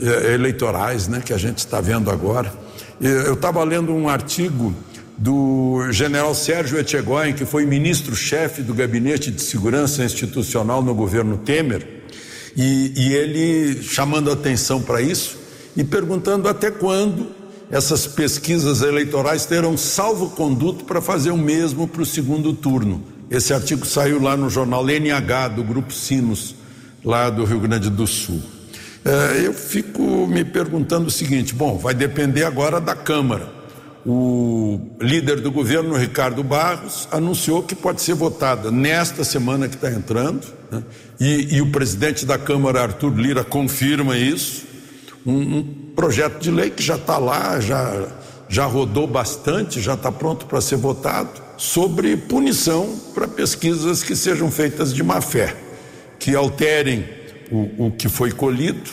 é, 0.00 0.34
eleitorais, 0.34 1.08
né, 1.08 1.22
que 1.24 1.32
a 1.32 1.38
gente 1.38 1.58
está 1.58 1.80
vendo 1.80 2.10
agora. 2.10 2.52
Eu 3.00 3.34
estava 3.34 3.62
lendo 3.64 3.92
um 3.92 4.08
artigo 4.08 4.74
do 5.18 5.90
general 5.90 6.34
Sérgio 6.34 6.78
Etchegóin, 6.78 7.32
que 7.32 7.44
foi 7.44 7.66
ministro-chefe 7.66 8.62
do 8.62 8.74
Gabinete 8.74 9.30
de 9.30 9.42
Segurança 9.42 10.04
Institucional 10.04 10.82
no 10.82 10.94
governo 10.94 11.38
Temer, 11.38 12.02
e, 12.56 12.92
e 12.96 13.14
ele 13.14 13.82
chamando 13.82 14.30
atenção 14.30 14.82
para 14.82 15.00
isso 15.00 15.38
e 15.76 15.82
perguntando 15.82 16.48
até 16.48 16.70
quando 16.70 17.28
essas 17.70 18.06
pesquisas 18.06 18.82
eleitorais 18.82 19.46
terão 19.46 19.76
salvo-conduto 19.76 20.84
para 20.84 21.00
fazer 21.00 21.30
o 21.30 21.38
mesmo 21.38 21.88
para 21.88 22.02
o 22.02 22.06
segundo 22.06 22.52
turno. 22.52 23.02
Esse 23.30 23.54
artigo 23.54 23.86
saiu 23.86 24.20
lá 24.20 24.36
no 24.36 24.50
jornal 24.50 24.84
NH, 24.86 25.48
do 25.56 25.64
Grupo 25.64 25.92
Sinos, 25.92 26.54
lá 27.02 27.30
do 27.30 27.44
Rio 27.44 27.60
Grande 27.60 27.88
do 27.88 28.06
Sul. 28.06 28.42
É, 29.04 29.46
eu 29.46 29.52
fico 29.52 30.26
me 30.26 30.44
perguntando 30.44 31.08
o 31.08 31.10
seguinte: 31.10 31.54
bom, 31.54 31.76
vai 31.78 31.94
depender 31.94 32.44
agora 32.44 32.80
da 32.80 32.94
Câmara. 32.94 33.62
O 34.04 34.80
líder 35.00 35.40
do 35.40 35.52
governo, 35.52 35.96
Ricardo 35.96 36.42
Barros, 36.42 37.06
anunciou 37.12 37.62
que 37.62 37.74
pode 37.74 38.02
ser 38.02 38.14
votada 38.14 38.68
nesta 38.70 39.22
semana 39.22 39.68
que 39.68 39.76
está 39.76 39.92
entrando, 39.92 40.44
né? 40.72 40.82
e, 41.20 41.54
e 41.56 41.62
o 41.62 41.70
presidente 41.70 42.26
da 42.26 42.36
Câmara, 42.36 42.82
Arthur 42.82 43.16
Lira, 43.16 43.44
confirma 43.44 44.18
isso 44.18 44.72
um, 45.24 45.58
um 45.58 45.62
projeto 45.94 46.40
de 46.40 46.50
lei 46.50 46.70
que 46.70 46.82
já 46.82 46.96
está 46.96 47.18
lá, 47.18 47.60
já, 47.60 48.08
já 48.48 48.64
rodou 48.64 49.06
bastante, 49.06 49.80
já 49.80 49.94
está 49.94 50.10
pronto 50.10 50.46
para 50.46 50.60
ser 50.60 50.76
votado, 50.76 51.40
sobre 51.56 52.16
punição 52.16 52.98
para 53.14 53.28
pesquisas 53.28 54.02
que 54.02 54.16
sejam 54.16 54.50
feitas 54.50 54.92
de 54.92 55.02
má 55.02 55.20
fé, 55.20 55.54
que 56.18 56.34
alterem 56.34 57.04
o, 57.52 57.86
o 57.86 57.90
que 57.90 58.08
foi 58.08 58.32
colhido 58.32 58.90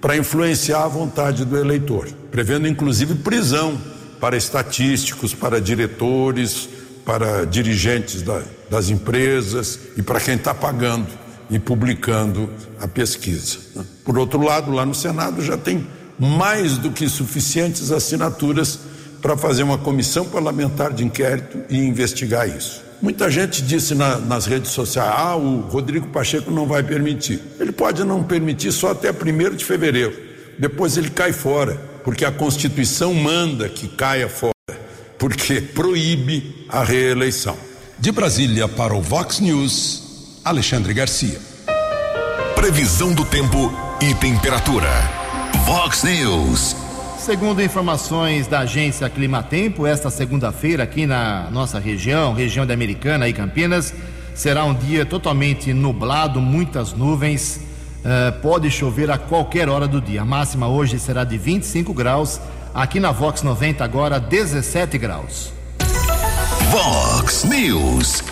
para 0.00 0.16
influenciar 0.16 0.84
a 0.84 0.88
vontade 0.88 1.44
do 1.44 1.56
eleitor, 1.56 2.08
prevendo 2.30 2.68
inclusive 2.68 3.14
prisão 3.16 3.80
para 4.20 4.36
estatísticos, 4.36 5.34
para 5.34 5.60
diretores, 5.60 6.68
para 7.04 7.44
dirigentes 7.44 8.22
da, 8.22 8.42
das 8.70 8.90
empresas 8.90 9.78
e 9.96 10.02
para 10.02 10.20
quem 10.20 10.34
está 10.34 10.54
pagando 10.54 11.08
e 11.50 11.58
publicando 11.58 12.50
a 12.80 12.86
pesquisa. 12.86 13.58
Né? 13.74 13.84
Por 14.04 14.18
outro 14.18 14.42
lado, 14.42 14.70
lá 14.70 14.84
no 14.84 14.94
Senado 14.94 15.42
já 15.42 15.56
tem 15.56 15.86
mais 16.18 16.78
do 16.78 16.90
que 16.90 17.08
suficientes 17.08 17.90
assinaturas 17.90 18.78
para 19.20 19.36
fazer 19.36 19.62
uma 19.62 19.78
comissão 19.78 20.24
parlamentar 20.24 20.92
de 20.92 21.04
inquérito 21.04 21.58
e 21.70 21.78
investigar 21.78 22.48
isso. 22.48 22.82
Muita 23.02 23.28
gente 23.28 23.62
disse 23.62 23.96
na, 23.96 24.16
nas 24.16 24.46
redes 24.46 24.70
sociais: 24.70 25.12
ah, 25.12 25.34
o 25.34 25.62
Rodrigo 25.62 26.06
Pacheco 26.06 26.52
não 26.52 26.66
vai 26.66 26.84
permitir. 26.84 27.42
Ele 27.58 27.72
pode 27.72 28.04
não 28.04 28.22
permitir 28.22 28.70
só 28.70 28.92
até 28.92 29.10
1 29.10 29.56
de 29.56 29.64
fevereiro. 29.64 30.16
Depois 30.56 30.96
ele 30.96 31.10
cai 31.10 31.32
fora, 31.32 31.74
porque 32.04 32.24
a 32.24 32.30
Constituição 32.30 33.12
manda 33.12 33.68
que 33.68 33.88
caia 33.88 34.28
fora, 34.28 34.52
porque 35.18 35.60
proíbe 35.60 36.64
a 36.68 36.84
reeleição. 36.84 37.56
De 37.98 38.12
Brasília 38.12 38.68
para 38.68 38.94
o 38.94 39.02
Vox 39.02 39.40
News, 39.40 40.38
Alexandre 40.44 40.94
Garcia. 40.94 41.40
Previsão 42.54 43.12
do 43.12 43.24
tempo 43.24 43.72
e 44.00 44.14
temperatura. 44.14 44.88
Vox 45.66 46.04
News. 46.04 46.81
Segundo 47.22 47.62
informações 47.62 48.48
da 48.48 48.58
agência 48.58 49.08
Climatempo, 49.08 49.86
esta 49.86 50.10
segunda-feira 50.10 50.82
aqui 50.82 51.06
na 51.06 51.48
nossa 51.52 51.78
região, 51.78 52.34
região 52.34 52.66
da 52.66 52.74
Americana 52.74 53.28
e 53.28 53.32
Campinas, 53.32 53.94
será 54.34 54.64
um 54.64 54.74
dia 54.74 55.06
totalmente 55.06 55.72
nublado, 55.72 56.40
muitas 56.40 56.92
nuvens. 56.92 57.60
Uh, 58.00 58.40
pode 58.40 58.68
chover 58.72 59.08
a 59.08 59.18
qualquer 59.18 59.68
hora 59.68 59.86
do 59.86 60.00
dia. 60.00 60.22
A 60.22 60.24
máxima 60.24 60.66
hoje 60.66 60.98
será 60.98 61.22
de 61.22 61.38
25 61.38 61.94
graus. 61.94 62.40
Aqui 62.74 62.98
na 62.98 63.12
Vox 63.12 63.44
90 63.44 63.84
agora 63.84 64.18
17 64.18 64.98
graus. 64.98 65.52
Vox 66.72 67.44
News. 67.44 68.24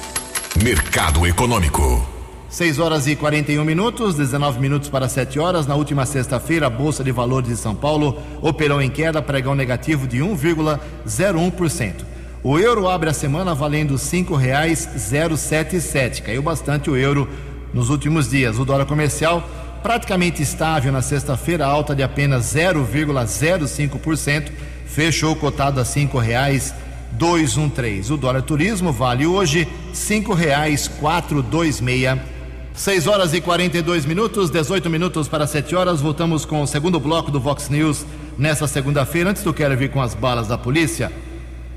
Mercado 0.61 1.24
Econômico. 1.29 2.20
6 2.51 2.79
horas 2.81 3.07
e 3.07 3.15
41 3.15 3.65
minutos, 3.65 4.17
19 4.17 4.59
minutos 4.59 4.89
para 4.89 5.09
7 5.09 5.39
horas. 5.39 5.69
Na 5.69 5.77
última 5.77 6.05
sexta-feira, 6.05 6.67
a 6.67 6.71
Bolsa 6.71 7.05
de 7.05 7.13
Valores 7.13 7.49
de 7.49 7.57
São 7.57 7.77
Paulo 7.77 8.19
operou 8.43 8.83
em 8.83 8.91
queda, 8.91 9.23
pregão 9.23 9.55
negativo 9.55 10.09
de 10.09 10.19
1,01%. 10.19 12.05
O 12.43 12.59
euro 12.59 12.89
abre 12.89 13.09
a 13.09 13.15
semana 13.15 13.55
valendo 13.55 13.93
R$ 13.93 14.01
5,077. 14.01 16.23
Caiu 16.23 16.43
bastante 16.43 16.91
o 16.91 16.97
euro 16.97 17.29
nos 17.73 17.89
últimos 17.89 18.29
dias. 18.29 18.59
O 18.59 18.65
dólar 18.65 18.87
comercial 18.87 19.49
praticamente 19.81 20.43
estável 20.43 20.91
na 20.91 21.03
sexta-feira, 21.03 21.65
alta 21.65 21.95
de 21.95 22.03
apenas 22.03 22.53
0,05%, 22.53 24.51
fechou 24.87 25.37
cotado 25.37 25.79
a 25.79 25.85
R$ 25.85 25.89
5,213. 25.89 28.11
O 28.11 28.17
dólar 28.17 28.43
turismo 28.43 28.91
vale 28.91 29.25
hoje 29.25 29.61
R$ 29.61 29.69
5,426 29.95 32.39
6 32.75 33.07
horas 33.07 33.35
e 33.35 33.41
42 33.41 34.07
minutos, 34.07 34.49
18 34.51 34.89
minutos 34.89 35.29
para 35.29 35.47
7 35.47 35.75
horas. 35.75 36.01
Voltamos 36.01 36.45
com 36.45 36.63
o 36.63 36.67
segundo 36.67 36.99
bloco 36.99 37.31
do 37.31 37.41
Vox 37.41 37.69
News 37.69 38.07
nessa 38.39 38.67
segunda-feira. 38.67 39.31
Antes 39.31 39.43
do 39.43 39.53
Quero 39.53 39.77
Vir 39.77 39.91
com 39.91 40.01
as 40.01 40.15
balas 40.15 40.49
da 40.49 40.57
polícia, 40.57 41.13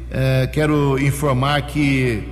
eh, 0.10 0.50
quero 0.54 0.98
informar 1.00 1.64
que 1.64 2.24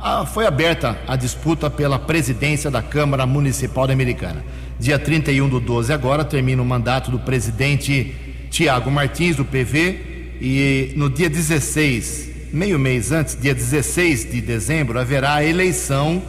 ah, 0.00 0.26
foi 0.26 0.46
aberta 0.46 0.98
a 1.06 1.16
disputa 1.16 1.70
pela 1.70 1.98
presidência 1.98 2.70
da 2.70 2.82
Câmara 2.82 3.26
Municipal 3.26 3.86
da 3.86 3.92
Americana. 3.92 4.44
Dia 4.78 4.98
31 4.98 5.48
do 5.48 5.58
12 5.58 5.92
agora 5.92 6.24
termina 6.24 6.60
o 6.60 6.66
mandato 6.66 7.10
do 7.10 7.18
presidente 7.18 8.14
Tiago 8.50 8.90
Martins, 8.90 9.36
do 9.36 9.44
PV, 9.44 10.36
e 10.40 10.92
no 10.96 11.08
dia 11.08 11.30
16, 11.30 12.50
meio 12.52 12.78
mês 12.78 13.12
antes, 13.12 13.38
dia 13.40 13.54
16 13.54 14.30
de 14.30 14.40
dezembro, 14.40 14.98
haverá 14.98 15.34
a 15.36 15.44
eleição 15.44 16.22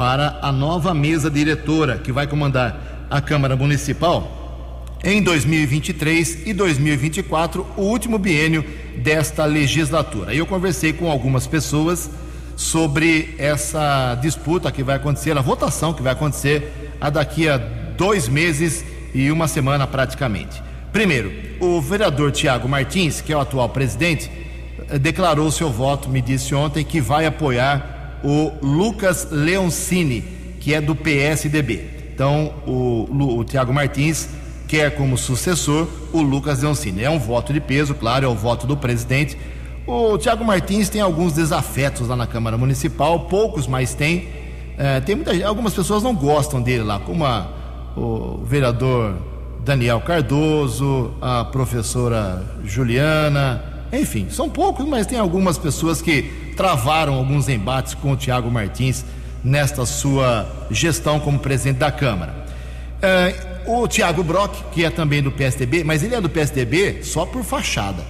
para 0.00 0.38
a 0.40 0.50
nova 0.50 0.94
mesa 0.94 1.30
diretora 1.30 1.98
que 1.98 2.10
vai 2.10 2.26
comandar 2.26 3.06
a 3.10 3.20
Câmara 3.20 3.54
Municipal 3.54 4.86
em 5.04 5.22
2023 5.22 6.46
e 6.46 6.54
2024, 6.54 7.66
o 7.76 7.82
último 7.82 8.16
biênio 8.18 8.64
desta 8.96 9.44
legislatura. 9.44 10.34
Eu 10.34 10.46
conversei 10.46 10.94
com 10.94 11.10
algumas 11.10 11.46
pessoas 11.46 12.08
sobre 12.56 13.34
essa 13.36 14.14
disputa 14.22 14.72
que 14.72 14.82
vai 14.82 14.96
acontecer, 14.96 15.36
a 15.36 15.42
votação 15.42 15.92
que 15.92 16.00
vai 16.00 16.14
acontecer 16.14 16.94
a 16.98 17.10
daqui 17.10 17.46
a 17.46 17.58
dois 17.58 18.26
meses 18.26 18.82
e 19.12 19.30
uma 19.30 19.46
semana 19.46 19.86
praticamente. 19.86 20.62
Primeiro, 20.94 21.30
o 21.60 21.78
vereador 21.78 22.32
Tiago 22.32 22.66
Martins, 22.66 23.20
que 23.20 23.34
é 23.34 23.36
o 23.36 23.40
atual 23.40 23.68
presidente, 23.68 24.30
eh, 24.88 24.98
declarou 24.98 25.50
seu 25.50 25.68
voto, 25.70 26.08
me 26.08 26.22
disse 26.22 26.54
ontem, 26.54 26.86
que 26.86 27.02
vai 27.02 27.26
apoiar 27.26 27.99
o 28.24 28.52
Lucas 28.62 29.28
Leoncini, 29.30 30.22
que 30.60 30.74
é 30.74 30.80
do 30.80 30.94
PSDB. 30.94 32.12
Então, 32.14 32.52
o, 32.66 33.38
o 33.38 33.44
Tiago 33.44 33.72
Martins 33.72 34.28
quer 34.68 34.94
como 34.94 35.16
sucessor 35.18 35.88
o 36.12 36.20
Lucas 36.20 36.62
Leoncini. 36.62 37.02
É 37.02 37.10
um 37.10 37.18
voto 37.18 37.52
de 37.52 37.60
peso, 37.60 37.94
claro, 37.94 38.24
é 38.24 38.28
o 38.28 38.34
voto 38.34 38.66
do 38.66 38.76
presidente. 38.76 39.36
O 39.86 40.16
Tiago 40.18 40.44
Martins 40.44 40.88
tem 40.88 41.00
alguns 41.00 41.32
desafetos 41.32 42.06
lá 42.06 42.14
na 42.14 42.26
Câmara 42.26 42.56
Municipal, 42.56 43.20
poucos, 43.20 43.66
mas 43.66 43.94
tem. 43.94 44.28
É, 44.78 45.00
tem 45.00 45.16
muita, 45.16 45.32
algumas 45.46 45.74
pessoas 45.74 46.02
não 46.02 46.14
gostam 46.14 46.62
dele 46.62 46.84
lá, 46.84 47.00
como 47.00 47.24
a, 47.24 47.48
o 47.96 48.44
vereador 48.44 49.16
Daniel 49.64 50.00
Cardoso, 50.00 51.12
a 51.20 51.44
professora 51.44 52.42
Juliana, 52.64 53.62
enfim, 53.92 54.28
são 54.30 54.48
poucos, 54.48 54.86
mas 54.86 55.06
tem 55.06 55.18
algumas 55.18 55.58
pessoas 55.58 56.00
que 56.00 56.49
travaram 56.60 57.14
alguns 57.14 57.48
embates 57.48 57.94
com 57.94 58.12
o 58.12 58.16
Tiago 58.18 58.50
Martins 58.50 59.02
nesta 59.42 59.86
sua 59.86 60.46
gestão 60.70 61.18
como 61.18 61.38
presidente 61.38 61.78
da 61.78 61.90
Câmara. 61.90 62.34
É, 63.00 63.62
o 63.66 63.88
Tiago 63.88 64.22
Brock, 64.22 64.70
que 64.70 64.84
é 64.84 64.90
também 64.90 65.22
do 65.22 65.32
PSDB, 65.32 65.82
mas 65.84 66.02
ele 66.02 66.14
é 66.14 66.20
do 66.20 66.28
PSDB 66.28 67.02
só 67.02 67.24
por 67.24 67.42
fachada. 67.44 68.04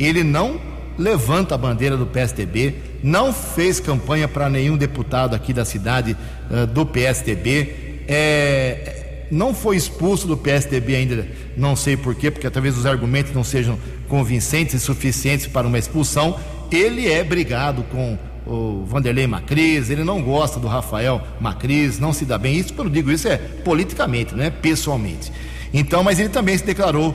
Ele 0.00 0.24
não 0.24 0.60
levanta 0.98 1.54
a 1.54 1.58
bandeira 1.58 1.96
do 1.96 2.04
PSDB, 2.04 2.74
não 3.04 3.32
fez 3.32 3.78
campanha 3.78 4.26
para 4.26 4.48
nenhum 4.48 4.76
deputado 4.76 5.36
aqui 5.36 5.52
da 5.52 5.64
cidade 5.64 6.16
uh, 6.50 6.66
do 6.66 6.84
PSDB, 6.84 8.02
é, 8.08 9.26
não 9.30 9.54
foi 9.54 9.76
expulso 9.76 10.26
do 10.26 10.36
PSDB 10.36 10.96
ainda, 10.96 11.28
não 11.56 11.76
sei 11.76 11.96
porquê, 11.96 12.32
porque 12.32 12.50
talvez 12.50 12.76
os 12.76 12.84
argumentos 12.84 13.32
não 13.32 13.44
sejam 13.44 13.78
convincentes 14.08 14.74
e 14.74 14.80
suficientes 14.80 15.46
para 15.46 15.68
uma 15.68 15.78
expulsão, 15.78 16.36
ele 16.76 17.08
é 17.08 17.22
brigado 17.22 17.82
com 17.84 18.18
o 18.46 18.84
Vanderlei 18.84 19.26
Macris, 19.26 19.90
ele 19.90 20.04
não 20.04 20.22
gosta 20.22 20.58
do 20.58 20.66
Rafael 20.66 21.22
Macris, 21.40 21.98
não 21.98 22.12
se 22.12 22.24
dá 22.24 22.36
bem. 22.36 22.56
Isso, 22.58 22.74
quando 22.74 22.90
digo 22.90 23.10
isso, 23.10 23.28
é 23.28 23.36
politicamente, 23.36 24.34
não 24.34 24.44
é 24.44 24.50
pessoalmente. 24.50 25.32
Então, 25.72 26.02
mas 26.02 26.18
ele 26.18 26.28
também 26.28 26.56
se 26.56 26.64
declarou 26.64 27.14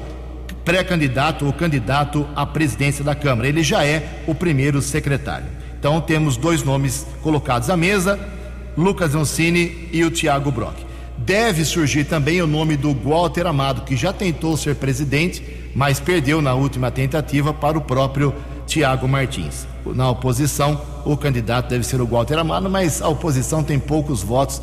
pré-candidato 0.63 1.45
ou 1.45 1.53
candidato 1.53 2.27
à 2.35 2.45
presidência 2.45 3.03
da 3.03 3.15
Câmara. 3.15 3.47
Ele 3.47 3.63
já 3.63 3.85
é 3.85 4.23
o 4.25 4.33
primeiro 4.33 4.81
secretário. 4.81 5.47
Então, 5.79 5.99
temos 6.01 6.37
dois 6.37 6.63
nomes 6.63 7.05
colocados 7.21 7.69
à 7.69 7.77
mesa: 7.77 8.19
Lucas 8.75 9.13
Oncini 9.13 9.89
e 9.91 10.03
o 10.03 10.11
Tiago 10.11 10.51
Brock. 10.51 10.75
Deve 11.17 11.65
surgir 11.65 12.05
também 12.05 12.41
o 12.41 12.47
nome 12.47 12.77
do 12.77 12.93
Walter 12.93 13.47
Amado, 13.47 13.81
que 13.81 13.95
já 13.95 14.13
tentou 14.13 14.55
ser 14.55 14.75
presidente, 14.75 15.43
mas 15.75 15.99
perdeu 15.99 16.41
na 16.41 16.53
última 16.53 16.91
tentativa 16.91 17.53
para 17.53 17.77
o 17.77 17.81
próprio 17.81 18.33
Tiago 18.67 19.07
Martins. 19.07 19.65
Na 19.85 20.09
oposição, 20.09 20.79
o 21.05 21.15
candidato 21.15 21.69
deve 21.69 21.85
ser 21.85 22.01
o 22.01 22.05
Walter 22.05 22.37
Amado, 22.37 22.69
mas 22.69 23.01
a 23.01 23.07
oposição 23.07 23.63
tem 23.63 23.79
poucos 23.79 24.21
votos, 24.21 24.61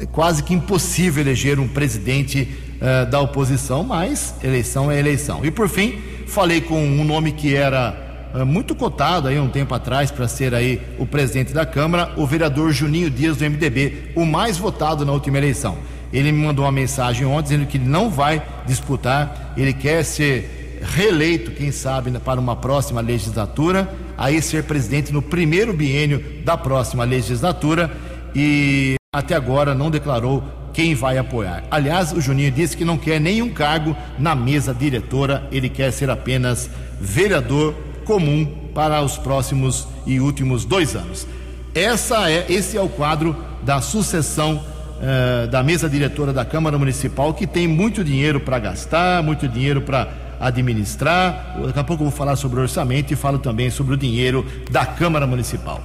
é 0.00 0.06
quase 0.06 0.42
que 0.42 0.54
impossível 0.54 1.22
eleger 1.22 1.60
um 1.60 1.68
presidente 1.68 2.48
uh, 2.76 3.08
da 3.10 3.20
oposição, 3.20 3.84
mas 3.84 4.34
eleição 4.42 4.90
é 4.90 4.98
eleição. 4.98 5.44
E 5.44 5.50
por 5.50 5.68
fim, 5.68 5.98
falei 6.26 6.62
com 6.62 6.82
um 6.82 7.04
nome 7.04 7.32
que 7.32 7.54
era 7.54 8.30
uh, 8.34 8.46
muito 8.46 8.74
cotado 8.74 9.28
aí 9.28 9.38
um 9.38 9.48
tempo 9.48 9.74
atrás 9.74 10.10
para 10.10 10.26
ser 10.26 10.54
aí 10.54 10.80
o 10.98 11.06
presidente 11.06 11.52
da 11.52 11.66
Câmara, 11.66 12.14
o 12.16 12.26
vereador 12.26 12.72
Juninho 12.72 13.10
Dias 13.10 13.36
do 13.36 13.44
MDB, 13.44 14.12
o 14.16 14.24
mais 14.24 14.56
votado 14.56 15.04
na 15.04 15.12
última 15.12 15.36
eleição. 15.36 15.76
Ele 16.12 16.32
me 16.32 16.46
mandou 16.46 16.64
uma 16.64 16.72
mensagem 16.72 17.26
ontem 17.26 17.50
dizendo 17.50 17.66
que 17.66 17.76
ele 17.76 17.88
não 17.88 18.08
vai 18.08 18.42
disputar, 18.66 19.52
ele 19.56 19.74
quer 19.74 20.02
ser 20.04 20.55
reeleito, 20.80 21.50
quem 21.50 21.70
sabe, 21.70 22.10
para 22.18 22.40
uma 22.40 22.56
próxima 22.56 23.00
legislatura, 23.00 23.88
aí 24.16 24.40
ser 24.40 24.64
presidente 24.64 25.12
no 25.12 25.22
primeiro 25.22 25.72
biênio 25.72 26.22
da 26.44 26.56
próxima 26.56 27.04
legislatura 27.04 27.90
e 28.34 28.96
até 29.14 29.34
agora 29.34 29.74
não 29.74 29.90
declarou 29.90 30.42
quem 30.72 30.94
vai 30.94 31.16
apoiar. 31.16 31.64
Aliás, 31.70 32.12
o 32.12 32.20
Juninho 32.20 32.50
disse 32.50 32.76
que 32.76 32.84
não 32.84 32.98
quer 32.98 33.18
nenhum 33.18 33.48
cargo 33.48 33.96
na 34.18 34.34
mesa 34.34 34.74
diretora, 34.74 35.48
ele 35.50 35.70
quer 35.70 35.90
ser 35.90 36.10
apenas 36.10 36.68
vereador 37.00 37.74
comum 38.04 38.70
para 38.74 39.00
os 39.02 39.16
próximos 39.16 39.88
e 40.06 40.20
últimos 40.20 40.66
dois 40.66 40.94
anos. 40.94 41.26
Essa 41.74 42.30
é, 42.30 42.46
esse 42.48 42.76
é 42.76 42.80
o 42.80 42.88
quadro 42.88 43.34
da 43.62 43.80
sucessão 43.80 44.62
uh, 44.96 45.46
da 45.48 45.62
mesa 45.62 45.88
diretora 45.88 46.32
da 46.32 46.44
Câmara 46.44 46.78
Municipal, 46.78 47.32
que 47.34 47.46
tem 47.46 47.66
muito 47.66 48.04
dinheiro 48.04 48.40
para 48.40 48.58
gastar, 48.58 49.22
muito 49.22 49.48
dinheiro 49.48 49.80
para 49.80 50.25
administrar. 50.40 51.56
Daqui 51.66 51.78
a 51.78 51.84
pouco 51.84 52.02
eu 52.02 52.08
vou 52.08 52.16
falar 52.16 52.36
sobre 52.36 52.58
o 52.60 52.62
orçamento 52.62 53.12
e 53.12 53.16
falo 53.16 53.38
também 53.38 53.70
sobre 53.70 53.94
o 53.94 53.96
dinheiro 53.96 54.46
da 54.70 54.84
Câmara 54.84 55.26
Municipal. 55.26 55.82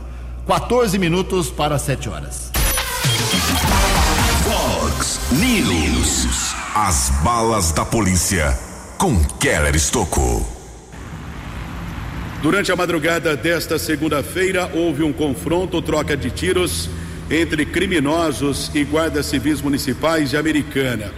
14 0.47 0.97
minutos 0.97 1.49
para 1.49 1.77
7 1.77 2.09
horas. 2.09 2.51
Fox 4.43 5.19
News. 5.31 6.55
As 6.75 7.09
balas 7.23 7.71
da 7.71 7.85
polícia 7.85 8.57
com 8.97 9.23
Keller 9.39 9.75
Estocou. 9.75 10.45
Durante 12.41 12.71
a 12.71 12.75
madrugada 12.75 13.35
desta 13.35 13.77
segunda-feira, 13.77 14.71
houve 14.73 15.03
um 15.03 15.13
confronto, 15.13 15.81
troca 15.81 16.17
de 16.17 16.31
tiros 16.31 16.89
entre 17.29 17.65
criminosos 17.65 18.69
e 18.73 18.83
guardas 18.83 19.27
civis 19.27 19.61
municipais 19.61 20.31
de 20.31 20.37
Americana. 20.37 21.11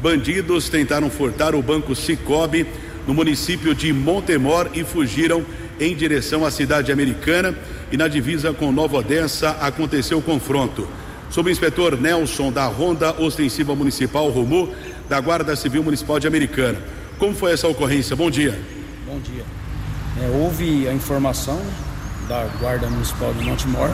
Bandidos 0.00 0.68
tentaram 0.68 1.10
furtar 1.10 1.54
o 1.54 1.62
banco 1.62 1.94
Cicobi 1.94 2.66
no 3.06 3.12
município 3.12 3.74
de 3.74 3.92
Montemor 3.92 4.70
e 4.72 4.84
fugiram 4.84 5.44
em 5.80 5.94
direção 5.94 6.44
à 6.44 6.50
cidade 6.50 6.92
americana 6.92 7.54
e 7.90 7.96
na 7.96 8.06
divisa 8.06 8.52
com 8.52 8.70
Nova 8.70 8.98
Odessa 8.98 9.50
aconteceu 9.60 10.18
o 10.18 10.22
confronto. 10.22 10.86
Subinspetor 11.30 12.00
Nelson 12.00 12.52
da 12.52 12.66
Ronda 12.66 13.12
Ostensiva 13.20 13.74
Municipal 13.74 14.28
Romu 14.30 14.72
da 15.08 15.20
Guarda 15.20 15.56
Civil 15.56 15.82
Municipal 15.82 16.20
de 16.20 16.26
Americana. 16.26 16.78
Como 17.18 17.34
foi 17.34 17.52
essa 17.52 17.66
ocorrência? 17.66 18.14
Bom 18.14 18.30
dia. 18.30 18.58
Bom 19.04 19.18
dia. 19.18 19.44
É, 20.22 20.28
houve 20.28 20.88
a 20.88 20.92
informação 20.92 21.60
da 22.28 22.44
Guarda 22.60 22.88
Municipal 22.88 23.34
de 23.34 23.44
Montemor 23.44 23.90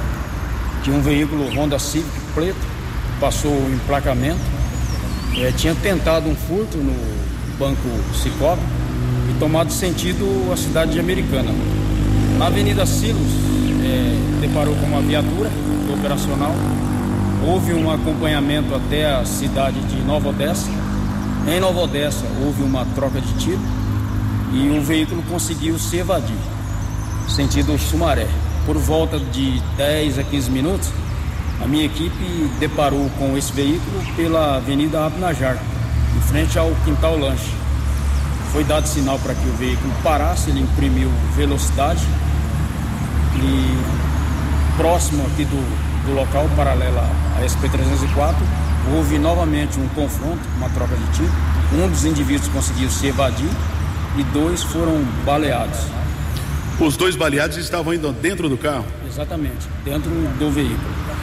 que 0.82 0.90
um 0.90 1.00
veículo 1.00 1.48
Honda 1.54 1.78
Civic 1.78 2.10
preto 2.34 2.58
passou 3.18 3.52
o 3.52 3.72
emplacamento 3.72 4.63
é, 5.36 5.52
tinha 5.52 5.74
tentado 5.74 6.28
um 6.28 6.34
furto 6.34 6.76
no 6.78 6.94
Banco 7.58 7.88
Cicobi 8.14 8.62
e 9.30 9.38
tomado 9.38 9.72
sentido 9.72 10.52
a 10.52 10.56
cidade 10.56 10.92
de 10.92 11.00
Americana. 11.00 11.50
Na 12.38 12.46
Avenida 12.46 12.86
Silos, 12.86 13.32
é, 13.84 14.40
deparou 14.40 14.74
com 14.76 14.86
uma 14.86 15.00
viatura 15.00 15.50
operacional, 15.92 16.54
houve 17.46 17.72
um 17.72 17.90
acompanhamento 17.90 18.74
até 18.74 19.12
a 19.12 19.24
cidade 19.24 19.78
de 19.80 19.96
Nova 20.02 20.28
Odessa. 20.30 20.70
Em 21.46 21.60
Nova 21.60 21.80
Odessa 21.80 22.24
houve 22.44 22.62
uma 22.62 22.84
troca 22.94 23.20
de 23.20 23.32
tiro 23.34 23.60
e 24.52 24.68
o 24.70 24.82
veículo 24.82 25.22
conseguiu 25.30 25.78
se 25.78 25.98
evadir, 25.98 26.36
sentido 27.28 27.78
Sumaré. 27.78 28.28
Por 28.64 28.78
volta 28.78 29.18
de 29.18 29.60
10 29.76 30.20
a 30.20 30.22
15 30.22 30.50
minutos, 30.50 30.90
a 31.62 31.66
minha 31.66 31.84
equipe 31.84 32.50
deparou 32.58 33.08
com 33.18 33.36
esse 33.36 33.52
veículo 33.52 34.02
pela 34.16 34.56
Avenida 34.56 35.06
Abnajar, 35.06 35.58
em 36.16 36.20
frente 36.22 36.58
ao 36.58 36.70
Quintal 36.84 37.18
Lanche. 37.18 37.50
Foi 38.52 38.64
dado 38.64 38.86
sinal 38.86 39.18
para 39.18 39.34
que 39.34 39.48
o 39.48 39.52
veículo 39.54 39.92
parasse, 40.02 40.50
ele 40.50 40.60
imprimiu 40.60 41.10
velocidade 41.34 42.04
e 43.36 44.76
próximo 44.76 45.24
aqui 45.26 45.44
do, 45.44 46.06
do 46.06 46.14
local, 46.14 46.48
paralela 46.56 47.08
à 47.36 47.44
SP-304, 47.44 48.34
houve 48.94 49.18
novamente 49.18 49.78
um 49.78 49.88
confronto, 49.88 50.40
uma 50.56 50.68
troca 50.70 50.94
de 50.94 51.06
tiro. 51.16 51.32
Um 51.72 51.88
dos 51.88 52.04
indivíduos 52.04 52.48
conseguiu 52.48 52.88
se 52.90 53.06
evadir 53.06 53.48
e 54.16 54.22
dois 54.24 54.62
foram 54.62 55.02
baleados. 55.24 55.78
Os 56.78 56.96
dois 56.96 57.16
baleados 57.16 57.56
estavam 57.56 57.94
indo 57.94 58.12
dentro 58.12 58.48
do 58.48 58.56
carro? 58.56 58.84
Exatamente, 59.06 59.68
dentro 59.84 60.10
do 60.10 60.50
veículo. 60.50 61.13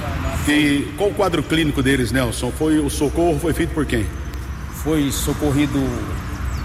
E 0.47 0.93
qual 0.97 1.09
o 1.09 1.13
quadro 1.13 1.43
clínico 1.43 1.81
deles, 1.83 2.11
Nelson? 2.11 2.51
Foi 2.51 2.79
o 2.79 2.89
socorro 2.89 3.39
foi 3.39 3.53
feito 3.53 3.73
por 3.73 3.85
quem? 3.85 4.05
Foi 4.83 5.11
socorrido 5.11 5.79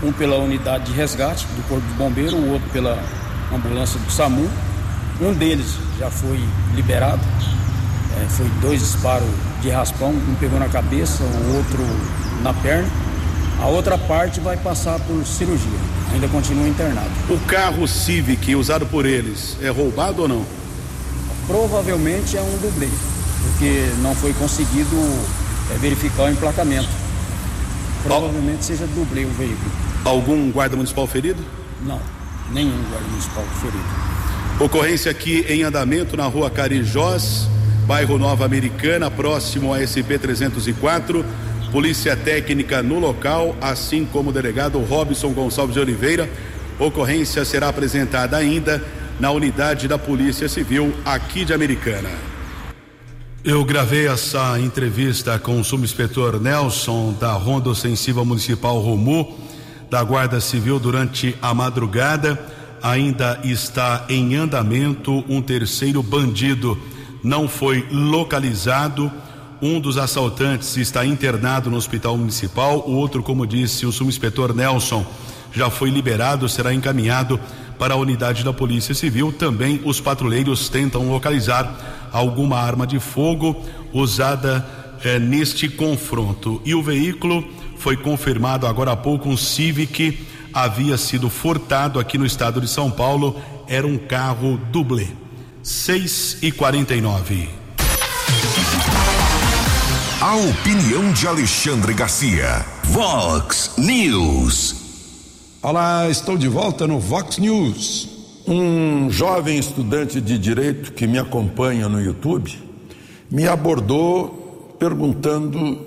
um 0.03 0.12
pela 0.12 0.37
unidade 0.37 0.87
de 0.87 0.92
resgate 0.92 1.46
do 1.46 1.68
Corpo 1.68 1.87
de 1.87 1.94
Bombeiro, 1.94 2.37
o 2.37 2.53
outro 2.53 2.68
pela 2.70 2.99
ambulância 3.53 3.99
do 4.01 4.11
SAMU. 4.11 4.49
Um 5.20 5.33
deles 5.33 5.77
já 5.99 6.11
foi 6.11 6.40
liberado. 6.75 7.22
É, 8.18 8.27
foi 8.29 8.46
dois 8.61 8.81
disparos 8.81 9.29
de 9.61 9.68
raspão, 9.68 10.11
um 10.11 10.35
pegou 10.40 10.59
na 10.59 10.68
cabeça, 10.68 11.22
o 11.22 11.57
outro 11.57 11.85
na 12.42 12.53
perna. 12.55 12.88
A 13.61 13.66
outra 13.66 13.96
parte 13.96 14.38
vai 14.40 14.57
passar 14.57 14.99
por 15.01 15.25
cirurgia, 15.27 15.79
ainda 16.12 16.29
continua 16.29 16.68
internado. 16.68 17.11
O 17.31 17.38
carro 17.40 17.88
Civic 17.88 18.55
usado 18.55 18.87
por 18.87 19.07
eles 19.07 19.57
é 19.62 19.68
roubado 19.68 20.22
ou 20.22 20.29
não? 20.29 20.44
Provavelmente 21.46 22.37
é 22.37 22.40
um 22.40 22.59
dublê, 22.59 22.88
porque 23.46 23.88
não 24.02 24.14
foi 24.14 24.32
conseguido 24.35 24.96
é, 25.72 25.78
verificar 25.78 26.24
o 26.24 26.30
emplacamento. 26.30 26.88
Provavelmente 28.02 28.64
seja 28.64 28.87
dublê 28.87 29.24
o 29.24 29.30
veículo. 29.30 29.70
Algum 30.04 30.50
guarda 30.50 30.76
municipal 30.76 31.06
ferido? 31.06 31.42
Não, 31.85 32.00
nenhum 32.52 32.76
guarda 32.90 33.06
municipal 33.09 33.44
ferido. 33.61 33.85
Ocorrência 34.61 35.11
aqui 35.11 35.44
em 35.48 35.62
andamento 35.62 36.16
na 36.16 36.26
rua 36.26 36.50
Carijós, 36.50 37.48
bairro 37.87 38.18
Nova 38.18 38.44
Americana, 38.44 39.11
próximo 39.11 39.72
a 39.74 39.85
SP 39.85 40.18
304. 40.18 41.24
Polícia 41.72 42.16
Técnica 42.16 42.82
no 42.82 42.98
local, 42.98 43.54
assim 43.61 44.04
como 44.04 44.30
o 44.30 44.32
delegado 44.32 44.78
Robson 44.80 45.32
Gonçalves 45.32 45.74
de 45.74 45.80
Oliveira. 45.80 46.30
Ocorrência 46.78 47.44
será 47.44 47.68
apresentada 47.68 48.37
ainda 48.37 48.82
na 49.18 49.30
unidade 49.30 49.88
da 49.88 49.98
Polícia 49.98 50.48
Civil 50.48 50.94
aqui 51.04 51.44
de 51.44 51.52
Americana. 51.52 52.36
Eu 53.46 53.64
gravei 53.64 54.09
essa 54.09 54.59
entrevista 54.59 55.38
com 55.38 55.61
o 55.61 55.64
subinspetor 55.64 56.40
Nelson 56.40 57.12
da 57.12 57.30
Ronda 57.35 57.70
Ofensiva 57.70 58.24
Municipal 58.24 58.80
Romu 58.80 59.38
da 59.88 60.02
Guarda 60.02 60.40
Civil 60.40 60.80
durante 60.80 61.38
a 61.40 61.54
madrugada. 61.54 62.44
Ainda 62.82 63.38
está 63.44 64.04
em 64.09 64.35
andamento 64.35 65.24
um 65.28 65.40
terceiro 65.40 66.02
bandido 66.02 66.76
não 67.22 67.46
foi 67.46 67.87
localizado 67.88 69.12
um 69.62 69.78
dos 69.78 69.96
assaltantes 69.96 70.76
está 70.76 71.06
internado 71.06 71.70
no 71.70 71.76
hospital 71.76 72.18
municipal, 72.18 72.85
o 72.87 72.96
outro, 72.96 73.22
como 73.22 73.46
disse 73.46 73.87
o 73.87 73.92
subinspetor 73.92 74.52
Nelson, 74.52 75.06
já 75.52 75.70
foi 75.70 75.88
liberado, 75.88 76.48
será 76.48 76.74
encaminhado 76.74 77.40
para 77.78 77.94
a 77.94 77.96
unidade 77.96 78.44
da 78.44 78.52
Polícia 78.52 78.94
Civil. 78.94 79.32
Também 79.32 79.80
os 79.85 80.00
patrulheiros 80.00 80.68
tentam 80.68 81.09
localizar 81.09 81.95
alguma 82.12 82.59
arma 82.59 82.87
de 82.87 82.99
fogo 82.99 83.57
usada 83.92 84.66
eh, 85.05 85.19
neste 85.19 85.69
confronto. 85.69 86.61
E 86.64 86.75
o 86.75 86.83
veículo 86.83 87.45
foi 87.79 87.97
confirmado 87.97 88.66
agora 88.66 88.92
há 88.92 88.97
pouco, 88.97 89.29
um 89.29 89.37
Civic 89.37 90.27
havia 90.53 90.97
sido 90.97 91.29
furtado 91.29 92.01
aqui 92.01 92.16
no 92.16 92.25
estado 92.25 92.61
de 92.61 92.69
São 92.69 92.90
Paulo. 92.90 93.40
Era 93.69 93.87
um 93.87 93.99
carro 93.99 94.59
dublê. 94.73 95.09
6 95.62 96.38
e 96.42 96.53
49 96.53 97.49
A 100.21 100.37
opinião 100.37 101.12
de 101.12 101.27
Alexandre 101.27 101.92
Garcia. 101.92 102.64
Vox 102.85 103.73
News. 103.77 104.77
Olá, 105.61 106.09
estou 106.09 106.38
de 106.38 106.49
volta 106.49 106.87
no 106.87 106.99
Vox 106.99 107.38
News. 107.38 108.15
Um 108.48 109.11
jovem 109.11 109.59
estudante 109.59 110.20
de 110.20 110.38
direito 110.38 110.92
que 110.92 111.04
me 111.06 111.18
acompanha 111.18 111.88
no 111.88 112.00
YouTube 112.00 112.56
me 113.28 113.48
abordou 113.48 114.76
perguntando 114.78 115.85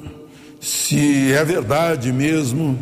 se 0.59 1.31
é 1.31 1.41
verdade 1.45 2.11
mesmo 2.11 2.77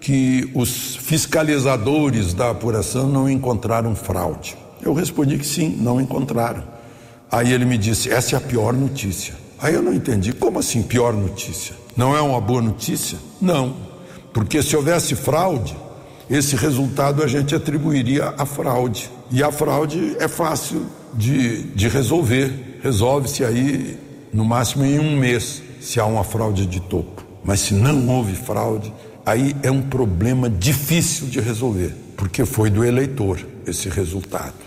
que 0.00 0.48
os 0.54 0.94
fiscalizadores 0.94 2.32
da 2.34 2.50
apuração 2.50 3.08
não 3.08 3.28
encontraram 3.28 3.96
fraude. 3.96 4.56
Eu 4.80 4.94
respondi 4.94 5.36
que 5.38 5.46
sim, 5.46 5.76
não 5.80 6.00
encontraram. 6.00 6.62
Aí 7.28 7.52
ele 7.52 7.64
me 7.64 7.76
disse: 7.76 8.08
essa 8.08 8.36
é 8.36 8.38
a 8.38 8.40
pior 8.40 8.72
notícia. 8.72 9.34
Aí 9.58 9.74
eu 9.74 9.82
não 9.82 9.92
entendi. 9.92 10.32
Como 10.32 10.60
assim 10.60 10.84
pior 10.84 11.12
notícia? 11.12 11.74
Não 11.96 12.16
é 12.16 12.20
uma 12.20 12.40
boa 12.40 12.62
notícia? 12.62 13.18
Não. 13.40 13.74
Porque 14.32 14.62
se 14.62 14.76
houvesse 14.76 15.16
fraude, 15.16 15.76
esse 16.30 16.54
resultado 16.54 17.24
a 17.24 17.26
gente 17.26 17.56
atribuiria 17.56 18.34
à 18.38 18.46
fraude. 18.46 19.15
E 19.30 19.42
a 19.42 19.50
fraude 19.50 20.16
é 20.18 20.28
fácil 20.28 20.86
de, 21.14 21.64
de 21.74 21.88
resolver. 21.88 22.78
Resolve-se 22.82 23.44
aí, 23.44 23.98
no 24.32 24.44
máximo 24.44 24.84
em 24.84 24.98
um 24.98 25.16
mês, 25.16 25.62
se 25.80 25.98
há 25.98 26.06
uma 26.06 26.24
fraude 26.24 26.66
de 26.66 26.80
topo. 26.80 27.24
Mas 27.44 27.60
se 27.60 27.74
não 27.74 28.08
houve 28.08 28.34
fraude, 28.34 28.92
aí 29.24 29.54
é 29.62 29.70
um 29.70 29.82
problema 29.82 30.48
difícil 30.48 31.26
de 31.26 31.40
resolver, 31.40 31.94
porque 32.16 32.44
foi 32.44 32.70
do 32.70 32.84
eleitor 32.84 33.40
esse 33.66 33.88
resultado 33.88 34.66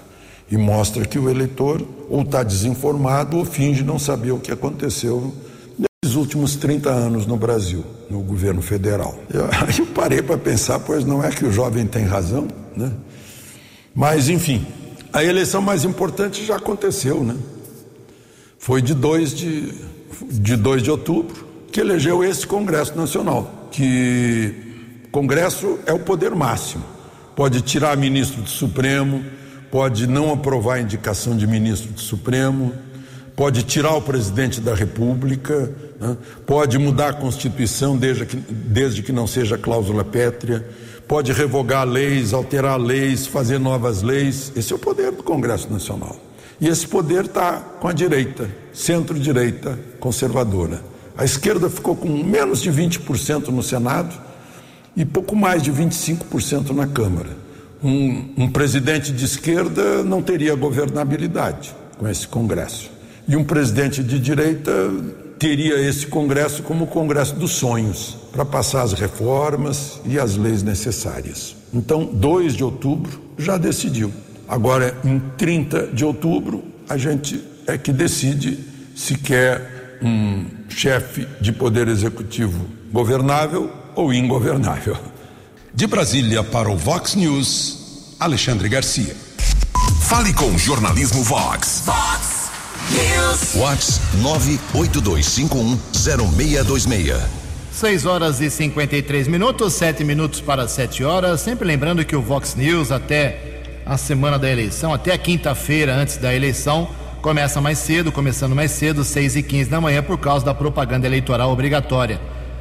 e 0.51 0.57
mostra 0.57 1.05
que 1.05 1.19
o 1.19 1.29
eleitor 1.29 1.85
ou 2.09 2.21
está 2.21 2.43
desinformado 2.43 3.37
ou 3.37 3.45
finge 3.45 3.83
não 3.83 3.99
saber 3.99 4.31
o 4.31 4.39
que 4.39 4.51
aconteceu 4.51 5.33
nesses 5.77 6.15
últimos 6.15 6.55
30 6.55 6.89
anos 6.89 7.25
no 7.25 7.37
Brasil, 7.37 7.83
no 8.09 8.21
governo 8.21 8.61
federal. 8.61 9.17
Eu, 9.31 9.45
eu 9.77 9.85
parei 9.93 10.21
para 10.21 10.37
pensar, 10.37 10.79
pois 10.79 11.05
não 11.05 11.23
é 11.23 11.29
que 11.29 11.45
o 11.45 11.51
jovem 11.51 11.85
tem 11.85 12.03
razão, 12.03 12.47
né? 12.75 12.91
Mas, 13.99 14.29
enfim, 14.29 14.65
a 15.11 15.25
eleição 15.25 15.61
mais 15.61 15.83
importante 15.83 16.45
já 16.45 16.55
aconteceu, 16.55 17.21
né? 17.21 17.35
Foi 18.57 18.81
de 18.81 18.93
2 18.93 19.35
de, 19.35 19.73
de, 20.23 20.55
2 20.55 20.83
de 20.83 20.89
outubro 20.89 21.45
que 21.69 21.81
elegeu 21.81 22.23
esse 22.23 22.47
Congresso 22.47 22.95
Nacional, 22.95 23.67
que 23.69 24.55
Congresso 25.11 25.79
é 25.85 25.91
o 25.91 25.99
poder 25.99 26.33
máximo. 26.33 26.81
Pode 27.35 27.61
tirar 27.61 27.97
ministro 27.97 28.41
do 28.41 28.49
Supremo, 28.49 29.21
pode 29.69 30.07
não 30.07 30.31
aprovar 30.31 30.75
a 30.75 30.79
indicação 30.79 31.35
de 31.35 31.45
ministro 31.45 31.91
do 31.91 31.99
Supremo, 31.99 32.71
pode 33.35 33.63
tirar 33.63 33.95
o 33.95 34.01
presidente 34.01 34.61
da 34.61 34.73
República, 34.73 35.73
né? 35.99 36.15
pode 36.45 36.77
mudar 36.77 37.09
a 37.09 37.13
Constituição 37.13 37.97
desde 37.97 38.25
que, 38.25 38.37
desde 38.37 39.03
que 39.03 39.11
não 39.11 39.27
seja 39.27 39.57
cláusula 39.57 40.05
pétrea, 40.05 40.65
pode 41.09 41.33
revogar 41.33 41.85
leis, 41.85 42.33
alterar 42.33 42.79
leis, 42.79 43.27
fazer 43.27 43.59
novas 43.59 44.01
leis. 44.01 44.53
Esse 44.55 44.71
é 44.71 44.75
o 44.77 44.79
poder 44.79 45.11
do 45.11 45.23
Congresso 45.23 45.69
Nacional. 45.69 46.15
E 46.61 46.69
esse 46.69 46.87
poder 46.87 47.25
está 47.25 47.57
com 47.57 47.87
a 47.89 47.93
direita, 47.93 48.49
centro-direita 48.71 49.77
conservadora. 49.99 50.81
A 51.17 51.25
esquerda 51.25 51.69
ficou 51.69 51.95
com 51.95 52.07
menos 52.23 52.61
de 52.61 52.71
20% 52.71 53.47
no 53.47 53.61
Senado 53.61 54.15
e 54.95 55.03
pouco 55.03 55.35
mais 55.35 55.61
de 55.61 55.73
25% 55.73 56.69
na 56.69 56.87
Câmara 56.87 57.49
um, 57.83 58.33
um 58.37 58.49
presidente 58.49 59.11
de 59.11 59.25
esquerda 59.25 60.03
não 60.03 60.21
teria 60.21 60.55
governabilidade 60.55 61.73
com 61.97 62.07
esse 62.07 62.27
Congresso. 62.27 62.91
E 63.27 63.35
um 63.35 63.43
presidente 63.43 64.03
de 64.03 64.19
direita 64.19 64.71
teria 65.39 65.79
esse 65.79 66.05
Congresso 66.05 66.61
como 66.61 66.83
o 66.83 66.87
Congresso 66.87 67.33
dos 67.35 67.53
sonhos, 67.53 68.17
para 68.31 68.43
passar 68.43 68.81
as 68.81 68.91
reformas 68.93 69.99
e 70.05 70.19
as 70.19 70.35
leis 70.35 70.61
necessárias. 70.61 71.55
Então, 71.73 72.05
2 72.05 72.55
de 72.55 72.63
outubro 72.63 73.21
já 73.37 73.57
decidiu. 73.57 74.11
Agora, 74.47 74.97
em 75.03 75.19
30 75.37 75.87
de 75.87 76.03
outubro, 76.03 76.63
a 76.89 76.97
gente 76.97 77.41
é 77.65 77.77
que 77.77 77.93
decide 77.93 78.59
se 78.95 79.15
quer 79.15 79.97
um 80.01 80.45
chefe 80.67 81.25
de 81.39 81.53
poder 81.53 81.87
executivo 81.87 82.65
governável 82.91 83.71
ou 83.95 84.13
ingovernável. 84.13 84.97
De 85.73 85.87
Brasília 85.87 86.43
para 86.43 86.69
o 86.69 86.75
Vox 86.75 87.15
News, 87.15 88.15
Alexandre 88.19 88.67
Garcia. 88.67 89.15
Fale 90.01 90.33
com 90.33 90.57
Jornalismo 90.57 91.23
Vox. 91.23 91.83
Vox 91.85 92.28
Vox 93.53 94.01
982510626. 94.21 97.15
6 97.71 98.05
horas 98.05 98.41
e 98.41 98.49
53 98.49 99.27
minutos, 99.27 99.73
7 99.73 100.03
minutos 100.03 100.41
para 100.41 100.67
7 100.67 101.03
horas. 101.03 101.41
Sempre 101.41 101.67
lembrando 101.67 102.03
que 102.03 102.15
o 102.15 102.21
Vox 102.21 102.55
News, 102.55 102.91
até 102.91 103.61
a 103.85 103.97
semana 103.97 104.37
da 104.37 104.49
eleição, 104.49 104.93
até 104.93 105.13
a 105.13 105.17
quinta-feira 105.17 105.95
antes 105.95 106.17
da 106.17 106.35
eleição, 106.35 106.89
começa 107.21 107.61
mais 107.61 107.79
cedo, 107.79 108.11
começando 108.11 108.55
mais 108.55 108.71
cedo, 108.71 109.03
6 109.03 109.37
e 109.37 109.43
15 109.43 109.69
da 109.69 109.79
manhã, 109.79 110.03
por 110.03 110.17
causa 110.17 110.45
da 110.45 110.53
propaganda 110.53 111.07
eleitoral 111.07 111.51
obrigatória 111.51 112.19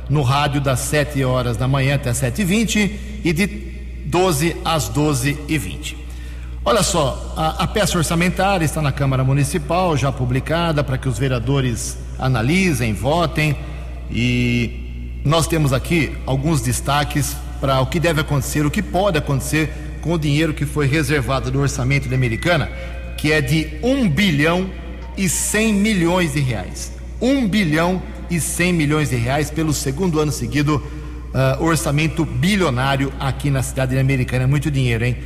no 0.08 0.22
rádio 0.22 0.60
das 0.60 0.80
7 0.80 1.22
horas 1.24 1.56
da 1.56 1.68
manhã 1.68 1.96
até 1.96 2.12
7h20 2.12 2.90
e 3.24 3.32
de 3.32 3.46
12 4.06 4.56
às 4.64 4.90
12h20. 4.90 6.07
Olha 6.64 6.82
só, 6.82 7.34
a, 7.36 7.64
a, 7.64 7.66
peça 7.66 7.96
orçamentária 7.96 8.64
está 8.64 8.82
na 8.82 8.92
Câmara 8.92 9.24
Municipal, 9.24 9.96
já 9.96 10.12
publicada, 10.12 10.84
para 10.84 10.98
que 10.98 11.08
os 11.08 11.18
vereadores 11.18 11.96
analisem, 12.18 12.92
votem. 12.92 13.56
E 14.10 15.20
nós 15.24 15.46
temos 15.46 15.72
aqui 15.72 16.16
alguns 16.26 16.60
destaques 16.60 17.36
para 17.60 17.80
o 17.80 17.86
que 17.86 17.98
deve 17.98 18.20
acontecer, 18.20 18.66
o 18.66 18.70
que 18.70 18.82
pode 18.82 19.18
acontecer 19.18 19.72
com 20.00 20.12
o 20.12 20.18
dinheiro 20.18 20.52
que 20.52 20.66
foi 20.66 20.86
reservado 20.86 21.50
do 21.50 21.60
orçamento 21.60 22.08
da 22.08 22.16
Americana, 22.16 22.70
que 23.16 23.32
é 23.32 23.40
de 23.40 23.78
1 23.82 24.08
bilhão 24.08 24.70
e 25.16 25.28
100 25.28 25.74
milhões 25.74 26.34
de 26.34 26.40
reais. 26.40 26.92
1 27.20 27.48
bilhão 27.48 28.02
e 28.30 28.40
100 28.40 28.72
milhões 28.72 29.10
de 29.10 29.16
reais 29.16 29.50
pelo 29.50 29.72
segundo 29.72 30.20
ano 30.20 30.30
seguido, 30.30 30.76
uh, 30.76 31.62
orçamento 31.62 32.24
bilionário 32.24 33.12
aqui 33.18 33.50
na 33.50 33.62
cidade 33.62 33.98
americana. 33.98 34.44
É 34.44 34.46
muito 34.46 34.70
dinheiro, 34.70 35.04
hein? 35.04 35.16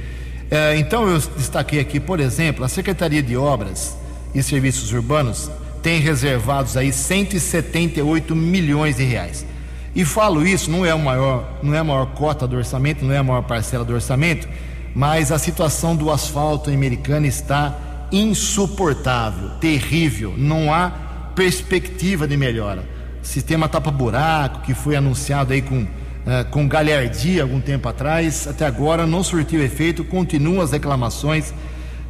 Uh, 0.53 0.77
então 0.77 1.09
eu 1.09 1.19
destaquei 1.19 1.81
aqui, 1.81 1.99
por 1.99 2.21
exemplo, 2.21 2.63
a 2.63 2.69
Secretaria 2.69 3.23
de 3.23 3.35
Obras 3.35 3.97
e 4.35 4.43
Serviços 4.43 4.93
Urbanos 4.93 5.51
tem 5.83 5.99
reservados 5.99 6.77
aí 6.77 6.93
178 6.93 8.37
milhões 8.37 8.97
de 8.97 9.03
reais. 9.03 9.47
E 9.95 10.05
falo 10.05 10.47
isso, 10.47 10.71
não 10.71 10.85
é 10.85 10.91
a 10.91 10.99
maior, 10.99 11.59
não 11.63 11.75
é 11.75 11.79
a 11.79 11.85
maior 11.85 12.05
cota 12.13 12.47
do 12.47 12.55
orçamento, 12.55 13.03
não 13.03 13.15
é 13.15 13.19
a 13.19 13.23
maior 13.23 13.43
parcela 13.45 13.83
do 13.83 13.95
orçamento, 13.95 14.47
mas 14.95 15.33
a 15.33 15.39
situação 15.39 15.97
do 15.97 16.11
asfalto 16.11 16.69
americano 16.69 17.25
está 17.25 18.07
insuportável, 18.13 19.53
terrível, 19.59 20.35
não 20.37 20.73
há 20.73 20.91
perspectiva 21.35 22.29
de 22.29 22.37
melhora. 22.37 22.85
Sistema 23.23 23.71
tapa-buraco, 23.71 24.61
que 24.61 24.75
foi 24.75 24.97
anunciado 24.97 25.55
aí 25.55 25.63
com, 25.63 25.87
uh, 26.27 26.49
com 26.51 26.69
galhardia 26.69 27.43
algum 27.43 27.61
tempo 27.61 27.89
atrás, 27.89 28.47
até 28.47 28.67
agora 28.67 29.07
não 29.07 29.23
surtiu 29.23 29.63
efeito, 29.63 30.05
continuam 30.05 30.61
as 30.61 30.73
reclamações. 30.73 31.53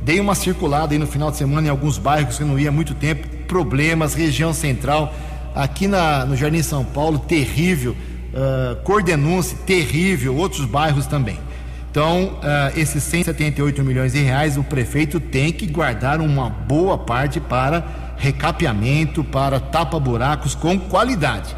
Dei 0.03 0.19
uma 0.19 0.35
circulada 0.35 0.95
aí 0.95 0.99
no 0.99 1.07
final 1.07 1.31
de 1.31 1.37
semana 1.37 1.69
em 1.69 1.71
alguns 1.71 1.99
bairros 1.99 2.37
que 2.37 2.45
não 2.45 2.59
ia 2.59 2.71
há 2.71 2.73
muito 2.73 2.95
tempo, 2.95 3.27
problemas, 3.47 4.15
região 4.15 4.53
central 4.53 5.15
aqui 5.55 5.87
na, 5.87 6.25
no 6.25 6.37
Jardim 6.37 6.63
São 6.63 6.85
Paulo, 6.85 7.19
terrível, 7.19 7.93
uh, 7.93 8.77
Cordenúncio, 8.83 9.57
terrível, 9.67 10.37
outros 10.37 10.65
bairros 10.65 11.07
também. 11.07 11.39
Então, 11.91 12.39
uh, 12.39 12.79
esses 12.79 13.03
178 13.05 13.85
milhões 13.85 14.13
de 14.13 14.21
reais, 14.23 14.57
o 14.57 14.65
prefeito 14.65 15.21
tem 15.21 15.53
que 15.53 15.67
guardar 15.67 16.21
uma 16.21 16.49
boa 16.49 16.97
parte 16.97 17.39
para 17.39 17.85
recapeamento, 18.17 19.23
para 19.23 19.61
tapa-buracos 19.61 20.55
com 20.55 20.79
qualidade. 20.79 21.55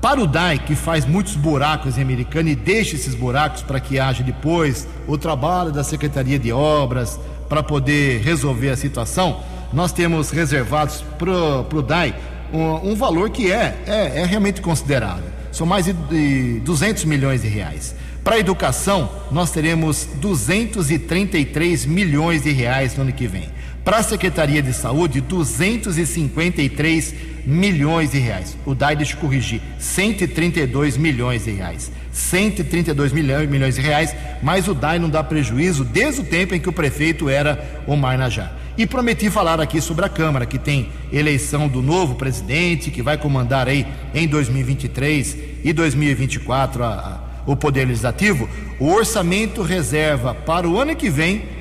Para 0.00 0.20
o 0.20 0.26
DAI, 0.26 0.58
que 0.58 0.74
faz 0.74 1.04
muitos 1.04 1.34
buracos 1.34 1.98
em 1.98 2.02
Americana 2.02 2.50
e 2.50 2.54
deixa 2.54 2.96
esses 2.96 3.14
buracos 3.14 3.62
para 3.62 3.80
que 3.80 3.98
haja 3.98 4.22
depois 4.22 4.86
o 5.06 5.16
trabalho 5.16 5.72
da 5.72 5.82
Secretaria 5.82 6.38
de 6.38 6.52
Obras 6.52 7.18
para 7.48 7.62
poder 7.62 8.20
resolver 8.22 8.70
a 8.70 8.76
situação, 8.76 9.40
nós 9.72 9.92
temos 9.92 10.30
reservados 10.30 11.04
para 11.18 11.78
o 11.78 11.82
DAI 11.82 12.14
um, 12.52 12.92
um 12.92 12.94
valor 12.94 13.30
que 13.30 13.50
é, 13.50 13.76
é, 13.86 14.20
é, 14.20 14.24
realmente 14.24 14.60
considerável. 14.60 15.30
São 15.50 15.66
mais 15.66 15.86
de, 15.86 15.92
de 15.92 16.60
200 16.60 17.04
milhões 17.04 17.42
de 17.42 17.48
reais. 17.48 17.94
Para 18.22 18.36
a 18.36 18.38
educação, 18.38 19.10
nós 19.30 19.50
teremos 19.50 20.08
233 20.16 21.86
milhões 21.86 22.42
de 22.42 22.50
reais 22.50 22.96
no 22.96 23.02
ano 23.02 23.12
que 23.12 23.26
vem. 23.26 23.48
Para 23.86 23.98
a 23.98 24.02
Secretaria 24.02 24.60
de 24.60 24.72
Saúde, 24.72 25.20
253 25.20 27.14
milhões 27.46 28.10
de 28.10 28.18
reais. 28.18 28.58
O 28.66 28.74
DAI, 28.74 28.96
deixa 28.96 29.14
eu 29.14 29.20
corrigir, 29.20 29.62
132 29.78 30.96
milhões 30.96 31.44
de 31.44 31.52
reais. 31.52 31.92
132 32.10 33.12
milhões, 33.12 33.48
milhões 33.48 33.76
de 33.76 33.80
reais, 33.80 34.12
mas 34.42 34.66
o 34.66 34.74
DAI 34.74 34.98
não 34.98 35.08
dá 35.08 35.22
prejuízo 35.22 35.84
desde 35.84 36.22
o 36.22 36.24
tempo 36.24 36.52
em 36.52 36.58
que 36.58 36.68
o 36.68 36.72
prefeito 36.72 37.28
era 37.28 37.84
Omar 37.86 38.18
Najar. 38.18 38.52
E 38.76 38.88
prometi 38.88 39.30
falar 39.30 39.60
aqui 39.60 39.80
sobre 39.80 40.04
a 40.04 40.08
Câmara, 40.08 40.46
que 40.46 40.58
tem 40.58 40.88
eleição 41.12 41.68
do 41.68 41.80
novo 41.80 42.16
presidente, 42.16 42.90
que 42.90 43.02
vai 43.02 43.16
comandar 43.16 43.68
aí 43.68 43.86
em 44.12 44.26
2023 44.26 45.36
e 45.62 45.72
2024 45.72 46.82
a, 46.82 46.88
a, 46.88 47.20
o 47.46 47.54
Poder 47.54 47.84
Legislativo. 47.84 48.48
O 48.80 48.88
orçamento 48.90 49.62
reserva 49.62 50.34
para 50.34 50.68
o 50.68 50.76
ano 50.76 50.96
que 50.96 51.08
vem 51.08 51.54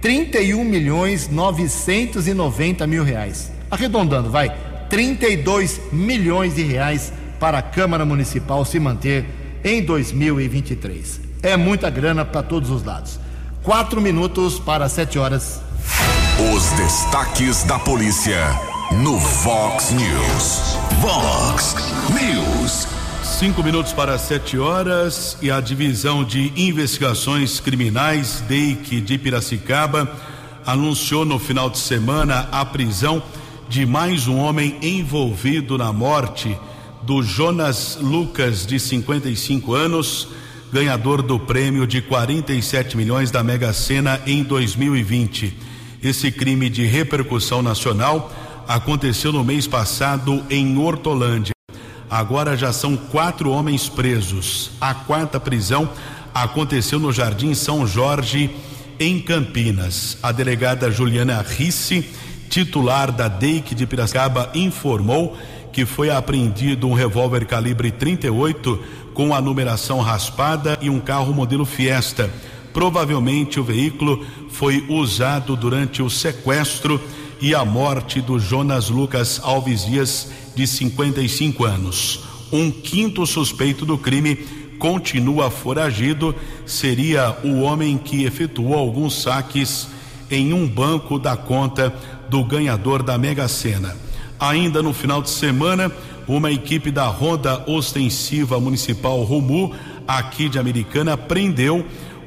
31 0.00 0.64
milhões 0.64 1.28
990 1.28 2.86
mil 2.86 3.04
reais. 3.04 3.50
Arredondando, 3.70 4.30
vai, 4.30 4.54
32 4.88 5.80
milhões 5.92 6.54
de 6.54 6.62
reais 6.62 7.12
para 7.38 7.58
a 7.58 7.62
Câmara 7.62 8.04
Municipal 8.04 8.64
se 8.64 8.78
manter 8.80 9.26
em 9.64 9.82
2023. 9.82 11.20
É 11.42 11.56
muita 11.56 11.90
grana 11.90 12.24
para 12.24 12.42
todos 12.42 12.70
os 12.70 12.84
lados. 12.84 13.18
Quatro 13.62 14.00
minutos 14.00 14.58
para 14.58 14.88
sete 14.88 15.18
horas. 15.18 15.60
Os 16.54 16.70
destaques 16.72 17.64
da 17.64 17.78
polícia 17.78 18.38
no 19.02 19.18
Vox 19.18 19.90
News. 19.90 20.78
Vox 21.00 21.74
News. 22.10 22.97
Cinco 23.38 23.62
minutos 23.62 23.92
para 23.92 24.18
sete 24.18 24.58
horas 24.58 25.38
e 25.40 25.48
a 25.48 25.60
divisão 25.60 26.24
de 26.24 26.52
investigações 26.56 27.60
criminais 27.60 28.40
DEIC 28.48 29.00
de 29.00 29.16
Piracicaba 29.16 30.10
anunciou 30.66 31.24
no 31.24 31.38
final 31.38 31.70
de 31.70 31.78
semana 31.78 32.48
a 32.50 32.64
prisão 32.64 33.22
de 33.68 33.86
mais 33.86 34.26
um 34.26 34.38
homem 34.38 34.76
envolvido 34.82 35.78
na 35.78 35.92
morte 35.92 36.58
do 37.02 37.22
Jonas 37.22 37.96
Lucas, 38.00 38.66
de 38.66 38.80
55 38.80 39.72
anos, 39.72 40.26
ganhador 40.72 41.22
do 41.22 41.38
prêmio 41.38 41.86
de 41.86 42.02
47 42.02 42.96
milhões 42.96 43.30
da 43.30 43.44
Mega 43.44 43.72
Sena 43.72 44.20
em 44.26 44.42
2020. 44.42 45.56
Esse 46.02 46.32
crime 46.32 46.68
de 46.68 46.84
repercussão 46.84 47.62
nacional 47.62 48.32
aconteceu 48.66 49.32
no 49.32 49.44
mês 49.44 49.64
passado 49.68 50.44
em 50.50 50.76
Hortolândia. 50.76 51.57
Agora 52.10 52.56
já 52.56 52.72
são 52.72 52.96
quatro 52.96 53.50
homens 53.50 53.88
presos. 53.88 54.70
A 54.80 54.94
quarta 54.94 55.38
prisão 55.38 55.88
aconteceu 56.34 56.98
no 56.98 57.12
Jardim 57.12 57.54
São 57.54 57.86
Jorge, 57.86 58.50
em 58.98 59.20
Campinas. 59.20 60.18
A 60.22 60.32
delegada 60.32 60.90
Juliana 60.90 61.40
Risse, 61.42 62.08
titular 62.48 63.12
da 63.12 63.28
DEIC 63.28 63.74
de 63.74 63.86
Piracicaba, 63.86 64.50
informou 64.54 65.36
que 65.72 65.84
foi 65.84 66.10
apreendido 66.10 66.88
um 66.88 66.94
revólver 66.94 67.44
calibre 67.46 67.90
38 67.90 68.82
com 69.14 69.34
a 69.34 69.40
numeração 69.40 70.00
raspada 70.00 70.78
e 70.80 70.88
um 70.88 70.98
carro 70.98 71.32
modelo 71.32 71.64
Fiesta 71.64 72.30
Provavelmente 72.72 73.58
o 73.58 73.64
veículo 73.64 74.24
foi 74.50 74.84
usado 74.88 75.56
durante 75.56 76.02
o 76.02 76.08
sequestro 76.08 77.00
e 77.40 77.54
a 77.54 77.64
morte 77.64 78.20
do 78.20 78.38
Jonas 78.38 78.90
Lucas 78.90 79.40
Alves 79.42 79.84
Dias, 79.84 80.30
de 80.54 80.66
55 80.66 81.64
anos. 81.64 82.20
Um 82.52 82.70
quinto 82.70 83.26
suspeito 83.26 83.86
do 83.86 83.96
crime 83.96 84.36
continua 84.78 85.50
foragido, 85.50 86.34
seria 86.64 87.36
o 87.44 87.60
homem 87.60 87.98
que 87.98 88.24
efetuou 88.24 88.74
alguns 88.74 89.22
saques 89.22 89.88
em 90.30 90.52
um 90.52 90.66
banco 90.66 91.18
da 91.18 91.36
conta 91.36 91.94
do 92.28 92.44
ganhador 92.44 93.02
da 93.02 93.18
Mega 93.18 93.48
Sena. 93.48 93.96
Ainda 94.38 94.82
no 94.82 94.92
final 94.92 95.20
de 95.20 95.30
semana, 95.30 95.90
uma 96.26 96.50
equipe 96.50 96.90
da 96.90 97.06
Ronda 97.06 97.64
Ostensiva 97.66 98.60
Municipal 98.60 99.22
Rumu, 99.22 99.74
aqui 100.06 100.48
de 100.48 100.58
Americana, 100.58 101.16
prendeu 101.16 101.84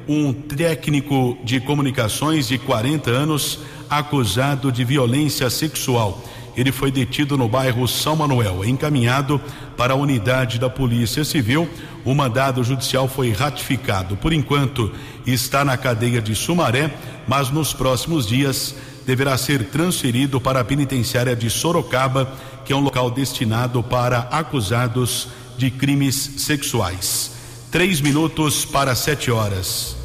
um 0.08 0.32
técnico 0.32 1.38
de 1.44 1.60
comunicações 1.60 2.48
de 2.48 2.58
40 2.58 3.10
anos 3.10 3.60
acusado 3.88 4.72
de 4.72 4.84
violência 4.84 5.48
sexual. 5.50 6.22
Ele 6.56 6.70
foi 6.70 6.90
detido 6.90 7.36
no 7.38 7.48
bairro 7.48 7.88
São 7.88 8.14
Manuel, 8.14 8.64
encaminhado 8.64 9.40
para 9.76 9.94
a 9.94 9.96
unidade 9.96 10.58
da 10.58 10.68
Polícia 10.68 11.24
Civil. 11.24 11.68
O 12.04 12.14
mandado 12.14 12.62
judicial 12.62 13.08
foi 13.08 13.32
ratificado. 13.32 14.16
Por 14.16 14.32
enquanto, 14.32 14.92
está 15.26 15.64
na 15.64 15.76
cadeia 15.76 16.20
de 16.20 16.34
Sumaré, 16.34 16.92
mas 17.26 17.50
nos 17.50 17.72
próximos 17.72 18.26
dias 18.26 18.74
deverá 19.06 19.36
ser 19.38 19.64
transferido 19.64 20.40
para 20.40 20.60
a 20.60 20.64
penitenciária 20.64 21.34
de 21.34 21.48
Sorocaba, 21.48 22.32
que 22.64 22.72
é 22.72 22.76
um 22.76 22.80
local 22.80 23.10
destinado 23.10 23.82
para 23.82 24.20
acusados 24.30 25.28
de 25.56 25.70
crimes 25.70 26.14
sexuais. 26.36 27.31
Três 27.72 28.02
minutos 28.02 28.66
para 28.66 28.94
sete 28.94 29.30
horas. 29.30 29.96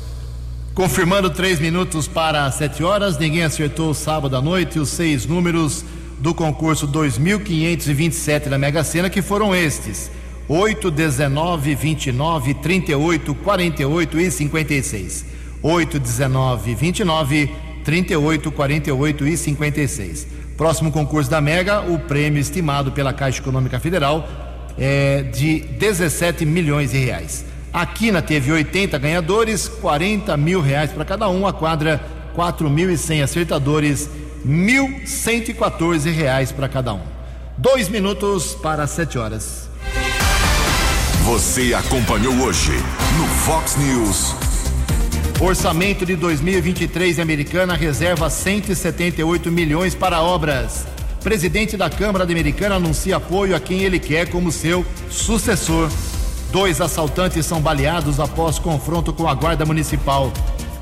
Confirmando 0.74 1.30
três 1.30 1.60
minutos 1.60 2.08
para 2.08 2.50
sete 2.50 2.82
horas, 2.82 3.18
ninguém 3.18 3.44
acertou 3.44 3.94
sábado 3.94 4.38
à 4.38 4.42
noite 4.42 4.80
os 4.80 4.88
seis 4.88 5.26
números 5.26 5.84
do 6.18 6.34
concurso 6.34 6.88
2527 6.88 8.48
da 8.48 8.58
Mega 8.58 8.86
Sena, 8.86 9.10
que 9.10 9.22
foram 9.22 9.54
estes: 9.54 10.10
8, 10.48 10.90
19, 10.90 11.76
29, 11.76 12.54
38, 12.54 13.36
48 13.36 14.18
e 14.18 14.32
56. 14.32 15.26
8, 15.62 16.00
19, 16.00 16.74
29, 16.74 17.52
38, 17.84 18.50
48 18.50 19.28
e 19.28 19.36
56. 19.36 20.28
Próximo 20.56 20.90
concurso 20.90 21.30
da 21.30 21.42
Mega, 21.42 21.82
o 21.82 22.00
prêmio 22.00 22.40
estimado 22.40 22.94
pela 22.94 23.12
Caixa 23.12 23.42
Econômica 23.42 23.78
Federal 23.78 24.26
é 24.80 25.24
de 25.24 25.60
17 25.60 26.46
milhões 26.46 26.92
de 26.92 27.00
reais. 27.00 27.57
A 27.74 27.86
Quina 27.86 28.22
teve 28.22 28.52
80 28.52 28.98
ganhadores, 28.98 29.68
40 29.68 30.36
mil 30.38 30.62
reais 30.62 30.92
para 30.92 31.06
cada 31.06 31.30
um. 31.30 31.46
A 31.46 31.54
quadra, 31.54 32.02
4.100 32.36 33.24
acertadores, 33.24 34.10
1.114 34.46 36.12
reais 36.12 36.52
para 36.52 36.70
cada 36.70 36.94
um. 36.94 37.02
Dois 37.58 37.90
minutos 37.90 38.56
para 38.56 38.86
sete 38.88 39.18
horas. 39.18 39.68
Você 41.24 41.74
acompanhou 41.74 42.34
hoje 42.36 42.72
no 43.18 43.28
Fox 43.28 43.76
News. 43.76 44.36
Orçamento 45.42 46.06
de 46.06 46.16
2023 46.16 47.20
Americana 47.20 47.76
reserva 47.76 48.30
178 48.30 49.52
milhões 49.52 49.94
para 49.94 50.22
obras. 50.22 50.88
Presidente 51.22 51.76
da 51.76 51.90
Câmara 51.90 52.24
Americana 52.24 52.76
anuncia 52.76 53.18
apoio 53.18 53.56
a 53.56 53.60
quem 53.60 53.84
ele 53.84 54.00
quer 54.00 54.30
como 54.30 54.52
seu 54.52 54.86
sucessor. 55.10 55.90
Dois 56.52 56.80
assaltantes 56.80 57.46
são 57.46 57.60
baleados 57.60 58.20
após 58.20 58.58
confronto 58.58 59.12
com 59.12 59.28
a 59.28 59.34
Guarda 59.34 59.66
Municipal. 59.66 60.32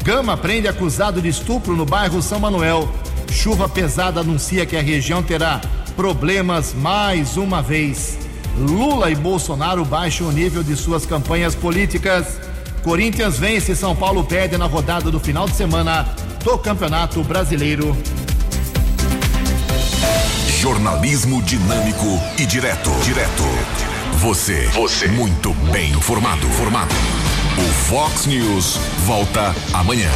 Gama 0.04 0.38
prende 0.38 0.68
acusado 0.68 1.22
de 1.22 1.30
estupro 1.30 1.76
no 1.76 1.86
bairro 1.86 2.22
São 2.22 2.40
Manuel. 2.40 2.88
Chuva 3.32 3.68
pesada 3.68 4.20
anuncia 4.20 4.66
que 4.66 4.78
a 4.78 4.82
região 4.82 5.24
terá 5.24 5.60
problemas 5.96 6.74
mais 6.74 7.38
uma 7.38 7.62
vez. 7.62 8.18
Lula 8.58 9.10
e 9.10 9.16
Bolsonaro 9.16 9.84
baixam 9.84 10.28
o 10.28 10.32
nível 10.32 10.64
de 10.64 10.76
suas 10.76 11.06
campanhas 11.06 11.56
políticas. 11.56 12.40
Corinthians 12.84 13.40
vence 13.40 13.72
e 13.72 13.76
São 13.76 13.96
Paulo 13.96 14.24
perde 14.24 14.58
na 14.58 14.66
rodada 14.66 15.10
do 15.10 15.20
final 15.20 15.48
de 15.48 15.56
semana 15.56 16.08
do 16.44 16.58
Campeonato 16.60 17.24
Brasileiro. 17.24 17.98
Jornalismo 20.62 21.42
dinâmico 21.42 22.20
e 22.38 22.46
direto. 22.46 22.92
Direto. 23.04 23.85
Você. 24.26 24.68
Você. 24.74 25.08
Muito 25.08 25.54
bem 25.72 25.92
informado. 25.92 26.50
Formado. 26.54 26.96
O 27.60 27.74
Fox 27.88 28.26
News 28.26 28.80
volta 29.06 29.56
amanhã. 29.72 30.10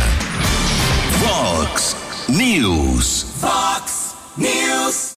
Fox 1.20 1.96
News. 2.28 3.28
Fox 3.40 4.16
News. 4.36 5.08